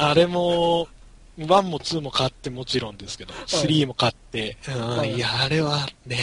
[0.00, 0.88] あれも、
[1.38, 4.56] 1も2も買ってもちろんですけど、3も買って、
[5.14, 6.18] いや、あれはね、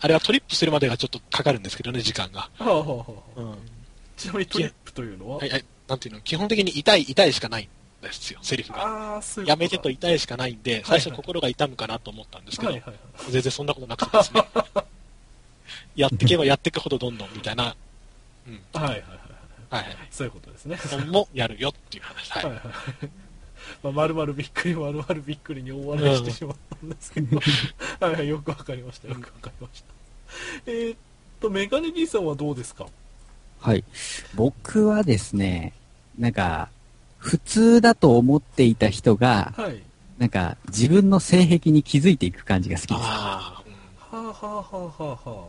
[0.00, 2.48] あれはトリップするまでがちょっとかかるんですけどね、時間が。
[4.16, 5.64] ちなみにトリップというのははいはい。
[5.88, 7.68] なんていうの、基本的に痛い、痛いしかない
[8.08, 9.18] ですよ、セリフが。
[9.18, 14.44] ういうやめてと痛いしかないんで、最初心が痛むかなと思ったんですけど、はいはいはい全然そんなことなくてですね。
[15.96, 17.74] やっていけばやっていくほどどんどんみたいな、
[18.46, 18.60] うん。
[18.72, 19.00] はいはいはい
[19.70, 19.96] はいはい。
[20.10, 22.30] そういうことですねもやるよっていう話。
[22.30, 22.44] はい。
[22.44, 22.62] はいはい
[23.82, 27.38] まあ、まるまるびっくり、まるまるびっくりに大笑いしてしまったんですけど、
[28.00, 29.86] はいはい、よくわかりました、よくわかりました。
[30.66, 30.98] えーっ
[31.40, 32.86] と、メガネ D さんはどうですか？
[33.60, 33.84] はい。
[34.34, 35.72] 僕はですね、
[36.18, 36.70] なんか、
[37.22, 39.80] 普通だと思っていた人が、はい。
[40.18, 43.00] なんか、自分の性癖に気づいていく感じが好きです。
[43.00, 43.62] あ
[44.10, 45.48] あ、うんはあはあはあはあは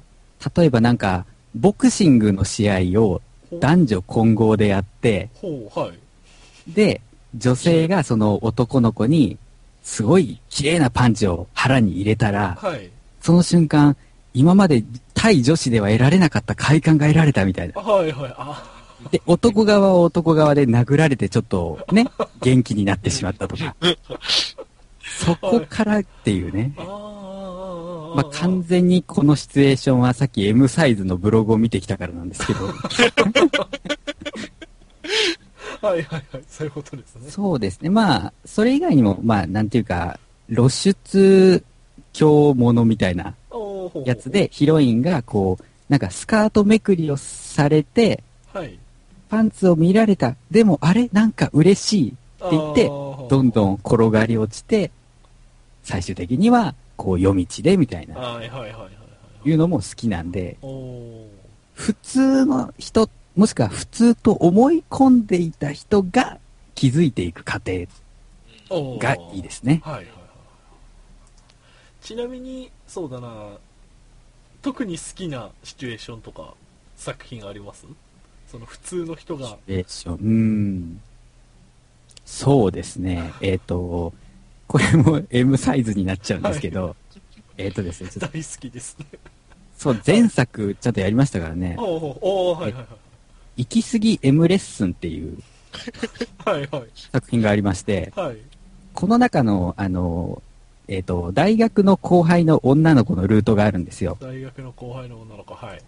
[0.55, 3.21] 例えばなんか、ボクシングの試合を
[3.51, 3.55] あ。
[3.55, 6.71] 男女混合でやって、ほう、はい。
[6.71, 7.01] で、
[7.35, 9.39] 女性がその男の子に、
[9.81, 12.87] すごい綺麗なパンチを腹に入れたら、はい。
[13.19, 13.97] その瞬間、
[14.35, 14.83] 今まで
[15.15, 17.83] 対女子では得られなかった快感が得られたみたいなあ。
[17.83, 18.33] はいはい。
[18.37, 18.63] あ
[19.11, 22.05] で、男側は男側で殴られてちょっとね、
[22.41, 23.75] 元気になってしまったとか。
[25.03, 26.73] そこからっていうね。
[26.77, 32.65] まあ、完全にこのシチュエーションはさっき M サイズのブログを見てきたからなんですけど、
[35.81, 36.43] はいはいはい。
[36.47, 37.29] そういうことですね。
[37.29, 37.89] そうですね。
[37.89, 40.19] まあ、それ以外にも、まあ、なんていうか、
[40.53, 41.63] 露出
[42.13, 43.35] 強ものみたいな
[44.05, 44.29] やつ。
[44.29, 48.23] で、ヒロインがこう、なんかスカートめくりをされて、
[48.53, 48.79] はい。
[49.33, 50.35] パンツを見られた。
[50.51, 52.09] でも、あれなんか嬉しい。
[52.09, 52.15] って
[52.51, 54.91] 言ってどどんどん転がり落ちて、
[55.81, 58.89] 最終的には、こう、夜道でみたいな、はいはいはいはいは
[59.43, 59.49] い。
[59.49, 66.37] いうのも好きなんで、普通の人、もしくは普通と思い込んでいた人が
[66.75, 67.87] 気づいていく過程
[68.99, 69.81] がいいですね。
[69.83, 70.15] はいはいはい。
[72.01, 73.57] ちなみに、そうだな、
[74.61, 76.53] 特に好きなシチュエーションとか
[76.95, 77.87] 作品あります？
[78.53, 79.47] その普通の人が。
[79.47, 80.13] シチュエーション。
[80.13, 81.01] うーん。
[82.23, 83.33] そうですね。
[83.41, 84.13] えっ、と、
[84.67, 86.95] これも M サイズになっちゃうんですけど、
[87.57, 89.07] えっ、とですね、ちょっと、大好きですね。
[89.75, 91.75] そう、前作ちゃんとやりましたからね。
[91.79, 92.87] おーおーはいはいは
[93.57, 93.63] い。
[93.63, 95.39] 行き過ぎ M レッスンっていう
[96.45, 96.89] はいはい。
[97.11, 98.37] 作品がありまして、はい。
[98.93, 100.43] この中の、あの、
[100.87, 104.15] えっ、と、大学の後輩の女の子のルートがあるんですよ。
[104.21, 105.81] 大学の後輩の女の子、はい。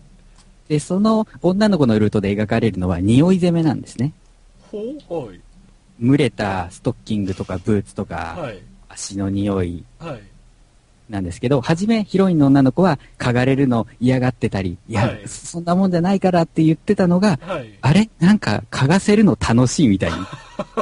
[0.68, 4.14] で、その女の子のルートで描かれるのは匂い攻めなんですね。
[4.72, 5.40] ほうはい。
[6.02, 8.60] 蒸れたストッキングとかブーツとか、はい。
[8.90, 10.22] 足の匂いはい。
[11.10, 17.78] なんですけど、はじめヒロインの女の子は嗅がれるの嫌がってたり、いや、はいそんなもんじゃないからって言ってたのが、はい。
[17.82, 18.10] あれ？
[18.20, 20.18] なんか嗅がせるの楽しいみたいに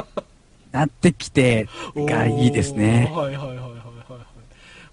[0.72, 3.76] なってきて、がいいですねはいはいはいはいはいはい。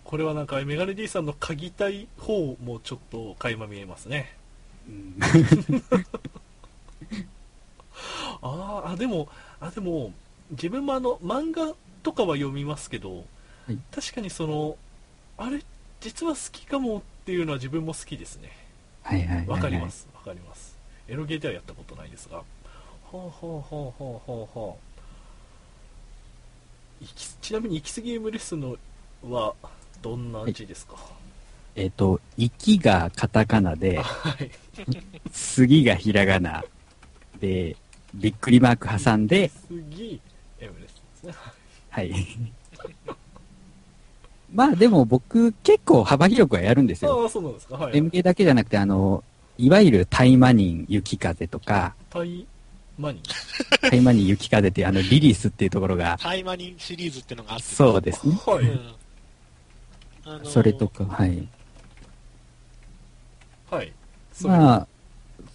[0.04, 4.34] これはなんか、メガネ D さんの嗅ぎたい方もちょっと垣間見えますね。
[8.42, 9.30] あーあ、でも、
[9.60, 10.14] あ、でも、
[10.52, 11.74] 自分もあの、漫画
[12.04, 13.24] とかは読みますけど、は
[13.74, 14.76] い確かにその、
[15.38, 15.64] あれ、
[16.00, 18.52] 実は好きかもっていうのは自分も好きですね。
[19.04, 19.48] はいはいはい、はい。
[19.48, 20.76] わかります、わかります。
[21.08, 22.44] エロゲーではやったことないですが。
[23.04, 24.80] ほうほうほうほうほうほ
[27.02, 27.04] う。
[27.04, 28.78] いきちなみに、行き過ぎゲームレッスンの
[29.24, 29.54] は、
[30.02, 30.96] どんな字ですか、
[31.76, 34.52] えっ、と、息がカタカナで、はい。
[35.32, 36.64] 杉がひらがな
[37.40, 37.76] で、
[38.14, 40.22] びっくりマーク挟んで、次、
[40.60, 41.44] エムレッスンですね。
[41.90, 42.14] はい。
[44.54, 47.24] まあでも僕結構幅広くはやるんですよ。
[47.24, 47.78] ああ、そうなんですか。
[47.78, 47.94] はい。
[47.94, 49.24] MK だけじゃなくて、あの、
[49.58, 52.46] いわゆるタイマニン雪風とか、タイ
[52.98, 53.22] マニ
[53.82, 57.64] タイマニン雪風っていうあのリリースっていうところが、タイマニンシリーズっていうのがあって。
[57.64, 58.38] そうですね。
[58.46, 58.66] はい。
[58.66, 58.96] うん
[60.24, 61.48] あのーそれとか、はい。
[63.70, 63.94] はい。
[64.48, 64.88] まあ、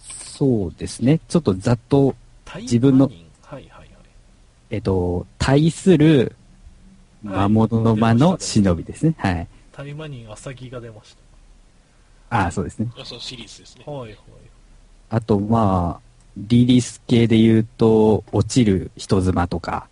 [0.01, 1.19] そうですね。
[1.27, 2.15] ちょっとざっと、
[2.55, 3.15] 自分のはい
[3.51, 3.89] はいはい。
[4.69, 6.35] えっと、対する
[7.23, 9.15] 魔物の間の忍びですね。
[9.17, 9.47] はい。
[9.71, 11.15] タイマニン、アサギが出まし
[12.29, 12.89] ああ、そうですね。
[12.99, 13.91] あそうシリーズですねた。。
[13.91, 14.17] はいはい。
[15.09, 19.87] あと、まあ、リリース系で言うと、落ちる人妻とか、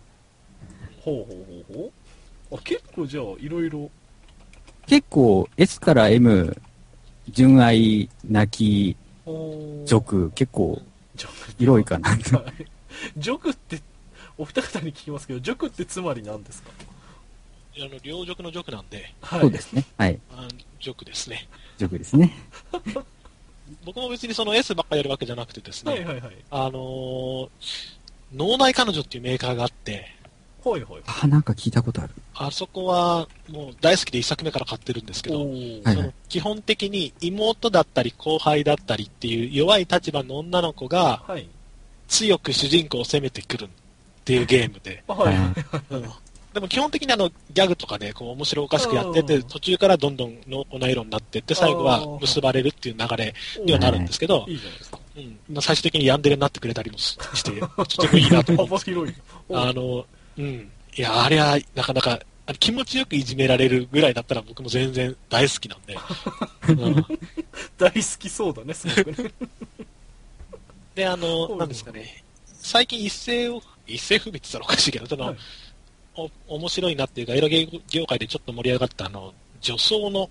[1.06, 1.92] ほうほうほうほ
[2.50, 2.54] う。
[2.56, 3.90] あ、結構じゃあ、いろいろ。
[4.86, 6.56] 結構 S から M、
[7.30, 8.96] 純愛、泣き、
[9.84, 10.80] 俗、結構
[11.16, 12.16] ジョク広いかな。
[13.38, 13.80] クって、
[14.38, 16.70] お二方に聞きますけど、ジョクってつまり何ですか？
[17.78, 19.40] あの、両軸の軸なんで、はい。
[19.40, 19.84] そうですね。
[19.98, 20.18] はい。
[20.32, 20.48] あ
[20.80, 21.46] 軸ですね。
[21.78, 22.32] 俗ですね。
[23.84, 26.36] 僕も別にその S ばっかやるわけじゃなくてですね、はいはいはい。
[26.50, 27.48] あのー
[28.34, 30.15] 脳内彼女っていうメーカーがあって、
[30.70, 31.02] はいはい。
[31.22, 32.12] あ、なんか聞いたことある。
[32.34, 35.46] あそこはもう大好きで一作目から買ってるんですけど、
[36.28, 41.48] 基本的に妹だったり後輩だったりっていう弱い立場の女の子がはい。
[42.08, 43.68] 強く主人公を攻めてくるっ
[44.24, 54.98] ていうゲームで、はいでも基本的にあのギャグとかでこう面白おかしくやってて、うん途中からどんどん濃厚な色になってって、最後は結ばれるっていう流れにはなるんですけど、いいじゃないですか。
[55.18, 59.14] うんまあ最終的にヤンデレになってくれたりもしして、 とてもいいなと思うんですけど幅広い。
[59.52, 60.06] あの、
[60.38, 60.70] うん。
[60.96, 65.98] いや、あれは、なかなか、あの気持ちよくいじめられるぐらいだったら僕も全然大好きなんで。
[66.68, 67.06] うん。
[67.76, 69.30] 大好きそうだね、すごくね。
[70.94, 75.36] で、あの、だなんですかね、最近一斉を、一斉不滅って言ったらおかしいけど、その、はい。
[76.48, 80.30] お面白いなっていうか、エロゲー業界でちょっと盛り上がったあの、女装の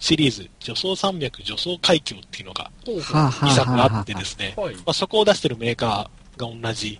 [0.00, 4.74] シリーズ、女装山脈、女装海峡っていうのがほうほうはあ、は2あ、作はあ、はあってですね、はい。
[4.76, 6.98] まあ、そこを出してるメーカーが同じ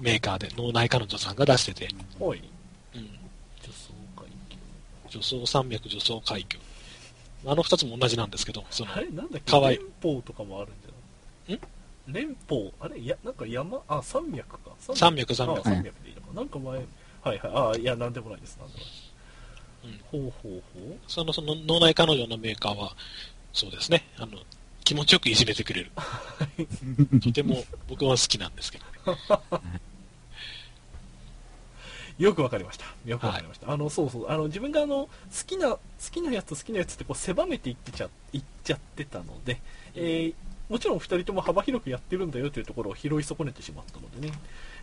[0.00, 1.88] メーカーで、脳内彼女さんが出してて、
[2.18, 2.38] はい。
[2.94, 3.00] うん、
[3.62, 4.26] 女装会
[5.10, 6.58] 女装山脈、女装海峡。
[7.44, 9.50] あの二つも同じなんですけど、そのあ、れなんだっけ？
[9.50, 11.60] かわいい連峰とかもあるんじゃない？
[12.08, 14.70] 連峰あれいや、なんか山、あ、山脈か。
[14.94, 16.32] 山脈山脈あ山脈でいいのか。
[16.34, 16.84] なんか前、はい
[17.24, 17.78] はい。
[17.78, 18.56] あ、いや、なんでもないです。
[18.60, 20.00] なんでもない。
[20.12, 20.98] ほうほうほう。
[21.08, 22.94] その、その脳内彼女のメーカーは、
[23.52, 24.38] そうですね、あの、
[24.84, 25.90] 気持ちよくいじめてくれる。
[27.22, 28.84] とても僕は好きなんですけど、
[32.18, 32.84] よくわかりました。
[33.06, 33.72] よくわかりました。
[33.72, 34.28] あの、そうそう。
[34.30, 35.10] あの、自分があの、好
[35.46, 35.80] きな、好
[36.10, 39.60] きなやつ、好きなやつってこう、狭めていってちゃ、いっちゃってたので、
[39.94, 40.34] えー
[40.68, 44.32] もちろん二人とも幅広くやってるんだよというところを拾い損ねてしまったのでね。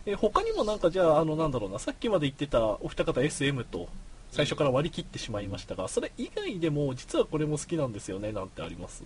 [0.06, 3.88] えー他にもなんかじゃあ、あの、なんだろうな、さっきまで言ってたお二方 SM と、
[4.30, 9.02] 最初から割り切ってしまいましたが、それ以外でも、実はこれも好きなんですよね、なんてあります？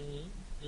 [0.00, 0.06] うん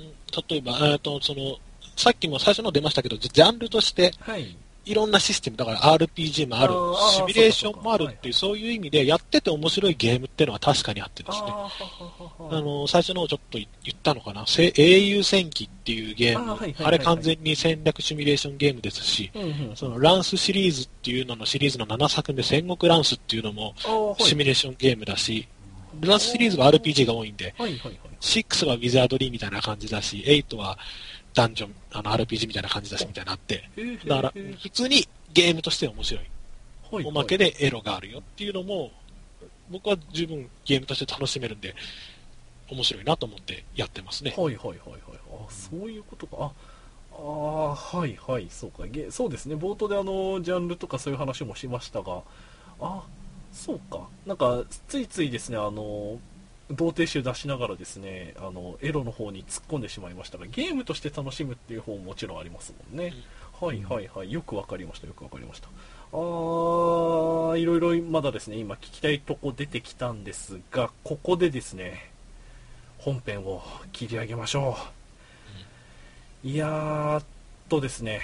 [0.00, 0.12] うん
[0.48, 1.58] 例えば、えっと、その、
[1.96, 4.56] さっきも最初の出ましたけど、ジャンルとしてはい。
[4.86, 6.74] いろんなシステム、だから RPG もある
[7.14, 11.48] シミュレーションもあるっていう、そういう意味で、やってて面白いゲームっていうのは確かにあってですね。
[11.48, 19.30] あの、最初のをちょっと言ったのかな、せ英雄戦記っていうゲーム、あれ完全に戦略シミュレーションゲームですし。
[19.74, 23.74] そのランスシリーズっていうののシリーズの7作目、戦国ランスっていうのも
[24.18, 25.48] シミュレーションゲームだし、
[26.02, 27.98] ランスシリーズは RPG が多いんで、はいはいはい。
[28.20, 30.78] 6はウィザードリーみたいな感じだし、8は
[31.34, 33.68] ダンジョン、あの RPG みたいな感じだしみたいなって、
[34.06, 34.32] だから
[34.62, 36.24] 普通にゲームとして面白い。
[36.90, 38.92] はいおまけでエロがあるよっていうのも、
[39.68, 41.74] 僕は十分ゲームとして楽しめるんで、
[42.70, 44.34] 面白いなと思ってやってますね。
[44.36, 45.00] はいはいはいはい。
[45.32, 46.36] あ、そういうことか。
[46.40, 46.52] あ、
[47.12, 48.86] あーはいはい、そうか。
[48.86, 49.54] ゲそうですね。
[49.56, 52.22] 冒頭であの、ジャンルとかそういう話もしましたが、
[52.80, 53.02] あ、
[53.52, 54.08] そうか。
[54.26, 56.18] なんか、ついついですね、あの、
[56.70, 63.12] 童貞集出しながらですね、あの、エロの方に突っ込んでしまいましたが、ゲームとして楽しむっていう方ももちろんありますもんね。
[63.60, 64.32] はいはいはい。
[64.32, 65.68] よくわかりました、よくわかりました。
[66.12, 72.10] あー、いろいろまだですね、今聞きたいとこ出てきたんですが、ここでですね、
[72.98, 73.62] 本編を
[73.92, 74.76] 切り上げましょ
[76.44, 76.48] う。
[76.48, 77.24] いやーっ
[77.68, 78.22] とですね、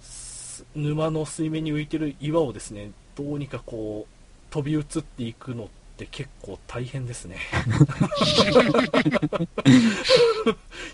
[0.00, 7.36] す沼の水面に浮いてる岩をですね、どうにかこう、飛び移っていくのって結構大変ですね。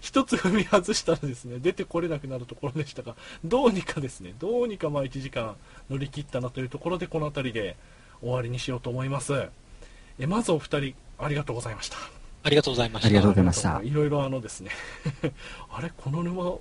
[0.00, 5.56] 一つ踏み外したらですね、出てこれなくなるところでしたが、どうにかですね、どうにかまあ1時間
[5.88, 7.76] 乗り切ったなというところで、この辺りで
[8.20, 9.48] 終わりにしようと思います。
[10.18, 11.96] えまずお二人、ありがとうございました。
[12.42, 13.06] ありがとうございました。
[13.06, 14.70] ありがとうございましたいろいろあのですね、
[15.70, 16.56] あれ、この沼、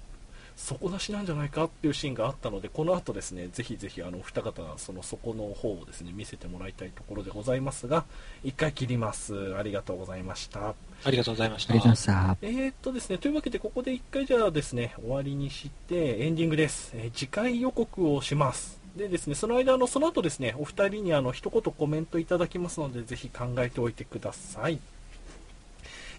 [0.58, 8.06] 底出しなんじゃないかっていうシーンがあったので、この後ですね、ぜひぜひあの、お二方、その底の方をですね、見せてもらいたいところでございますが、
[8.44, 9.56] 一回切ります。
[9.56, 10.74] ありがとうございました。
[11.04, 11.74] ありがとうございました。
[11.74, 12.48] ありがとうございました。
[12.48, 16.92] えー、っとですね、というわけでここで一回じゃあですね、終わりにして、エンディングです。
[16.96, 18.80] えー次回予告をします。
[18.96, 24.80] でですね、その間、あの、その後ですね、お二人にあの、一言コメントいただきますので、ぜひ考えておいてください。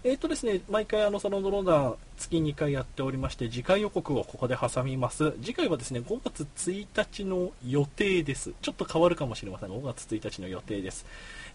[0.03, 5.33] えー、とですね、毎回あの、サロンドローダー月2回やっておりまして、次回予告をここで挟みます。
[5.41, 8.53] 次回はですね、5月1日の予定です。
[8.61, 11.05] ちょっと変わるかもしれませんが、5月1日の予定です。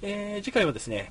[0.03, 1.11] えー次回はですね、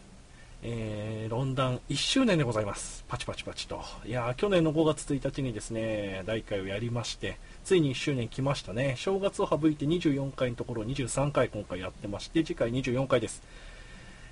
[0.61, 3.03] えー、ロンダン1周年でございます。
[3.07, 3.81] パチパチパチと。
[4.05, 8.93] いや去年の5月1日にですね、第1回をやりまして、ついに1周年来ましたね。
[8.97, 13.41] 正月を省いて24回のところ23回今回やってまして、次回24回です。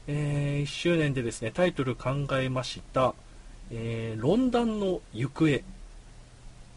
[0.08, 3.14] えー1周年でですね、タイトル考えました、
[3.72, 5.62] えー、ロンダンの行方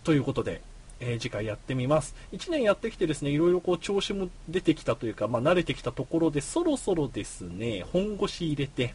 [0.04, 0.60] ということで、
[1.00, 2.14] えー次回やってみます。
[2.32, 8.94] 1年やってきてですね、いろいろこう調子も出てきたというか、まあ慣れてきたところで、そろそろですね、本腰入れて、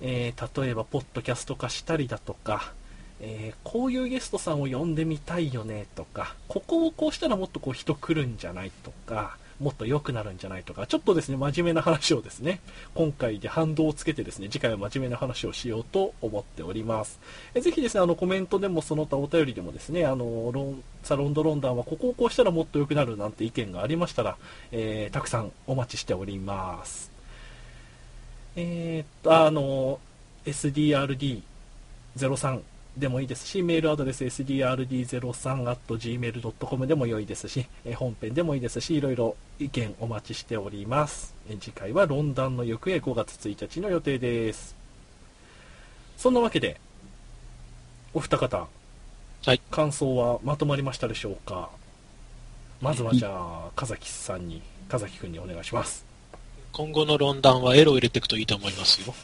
[0.00, 2.72] えー例えばポッドキャスト化したりだとか、
[3.20, 12.60] えーこういうゲストさんを呼んでみたいよねとか、ここをこうしたらもっとこう人来るんじゃないとか、もっと良くなるんじゃないとか、ちょっとですね、真面目な話をですね、
[12.94, 17.20] 今回で反動をつけてですね、次回は真面目な話をしようと思っております。
[17.54, 24.36] えぜひですね、あの、コメントでもその他お便りでもですね、あの、ロンサロンドロンダンはここをこうしたらもっと良くなるなんて意見がありましたら、
[24.72, 27.12] えーたくさんお待ちしております。
[28.56, 29.98] えーっと、あの、
[30.46, 32.60] sdrd03
[32.96, 41.34] でもいいですし、メールアドレス sdrd03.gmail.com でも良いですし、えー本編でもいいですし、いろいろ意見お待ちしております。
[41.48, 44.76] えー次回はロンダンの行方5月1日の予定です。
[46.16, 46.80] そんなわけで、
[48.12, 48.68] お二方、
[49.44, 51.68] はい感想はまとまりましたでしょうか？
[52.80, 56.06] まずはじゃあ、風木さんに、風木くんにお願いします。
[56.70, 59.14] 今後の論壇はエロを入れていくといいと思いますよ。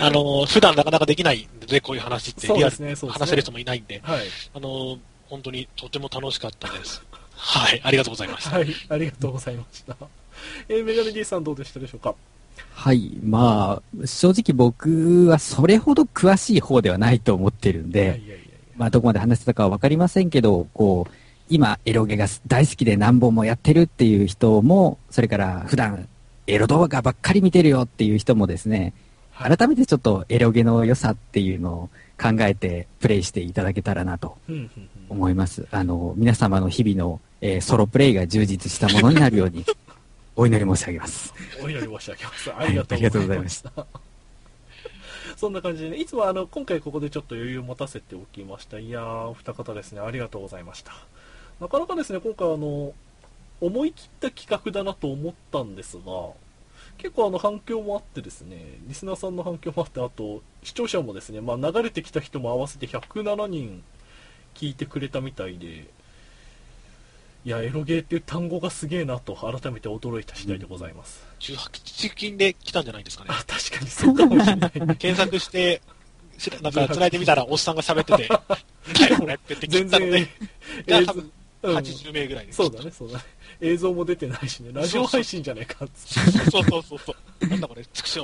[0.00, 4.20] あの、普段なかなかできないんで、こういう話ってリアルそうですね、話せる人もいないんで、はい。
[4.54, 4.98] あの、
[5.28, 7.02] 本当にとても楽しかったです。
[7.36, 8.56] はい、ありがとうございました。
[8.58, 9.96] はい、ありがとうございました。
[10.68, 12.14] えーメガネ D さんどうでしたでしょうか？
[12.72, 13.12] はい。
[13.22, 18.42] まあ、正直僕はそれほど詳しい方ではないと思ってるんで。
[18.76, 21.12] まあ、どこまで話してたかはわかりませんけど、こう、
[21.48, 26.08] 今、エロゲが大好きで何本もやってるっていう人も、それから普段、
[26.48, 28.92] エロ動画ばっかり見てるよっていう人もですね、はい
[29.38, 34.38] 改めてちょっとエロゲの良さっていうのを考えてプレイしていただけたらなと
[35.08, 35.66] 思います。
[35.70, 39.64] あの、皆様の日々の、えーソロプレイが充実したものになるように、
[40.36, 41.34] お祈り申し上げます。
[41.62, 42.52] お祈り申し上げます。
[42.54, 43.62] ありがとうございまし。
[43.62, 43.86] ござい
[45.36, 48.78] そんな感じでね、いつもあの、今回ここでちょっと余裕を持たせておきました。
[48.78, 50.92] いやー、お二方ですね、ありがとうございました。
[51.60, 52.92] なかなかですね、今回あの、
[53.60, 56.30] 思い切った企画だなと思ったんですが、
[56.98, 63.82] 結構あの反響もあってですね、リスナーさんの反響もあって、あと、視聴者もですね、まあ流れてきた人も合わせて107人
[64.54, 65.86] 聞いてくれたみたいで、
[67.44, 71.22] いや、エロゲーっていう単語がすげえなと改めて驚いた次第でございます。
[71.40, 73.30] 18金で来たんじゃないですかね。
[73.32, 74.70] あ、確かにそうかもしれない。
[74.72, 75.82] 検索して、
[76.62, 81.32] なんか繋いでみたらおっさんが喋ってて、だ よこれって言って全聞いたので多分
[81.62, 82.56] うん80名ぐらいです。
[82.56, 83.24] そうだね、そうだね。
[83.64, 86.50] 映像も出てないしね、ラジオ配信じゃないかっつって。
[86.50, 87.46] そうそうそうそう。
[87.46, 88.20] なんだこれ、畜生。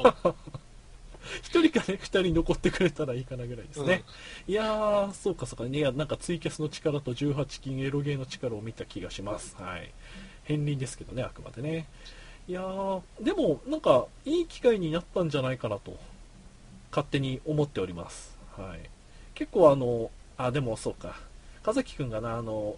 [1.43, 4.05] 一人かね、二人残ってくれたらいいかなぐらいですね。
[4.47, 5.65] いやー、そうかそうか。
[5.65, 9.57] いや、なんかツイキャスの力と18金エロゲーの力を見た気がします。
[9.59, 9.91] はい。
[10.47, 11.87] 片鱗ですけどね、あくまでね。
[12.49, 15.97] いやー、でも、なんか、いい機会になったんじゃないかなと、
[16.91, 18.37] 勝手に思っております。
[18.57, 18.81] はい。
[19.35, 21.17] 結構あの、あ、でもそうか。
[21.63, 22.77] かざきくんがな、あの、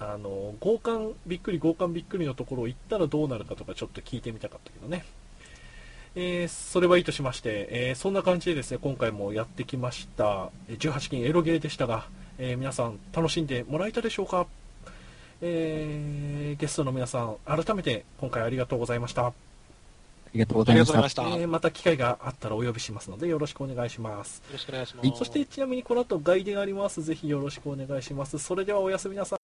[0.00, 5.04] あの、強姦びっくり強姦びっくりのところを行ったらどうなるかとかちょっと聞いてみたかったけどね。
[6.16, 12.06] えーそれはいいとしまして、えーそんな感じでですね、今回もやってきました、えー18金エロゲーでしたが、
[12.38, 14.46] えー皆さん楽しんでもらえたでしょうか？
[15.42, 19.26] えーゲストの皆さん、改めて今回ありがとうございました。
[19.26, 19.32] あ
[20.32, 21.46] りがとうございましたま。
[21.46, 24.42] また機会があったらお呼びしますのでよろしくお願いします。
[24.52, 25.10] ろしくお願いします。
[25.18, 27.02] そしてちなみにこの後外伝あります。
[27.02, 28.38] ぜひよろしくお願いします。
[28.38, 29.39] それではおやすみなさい。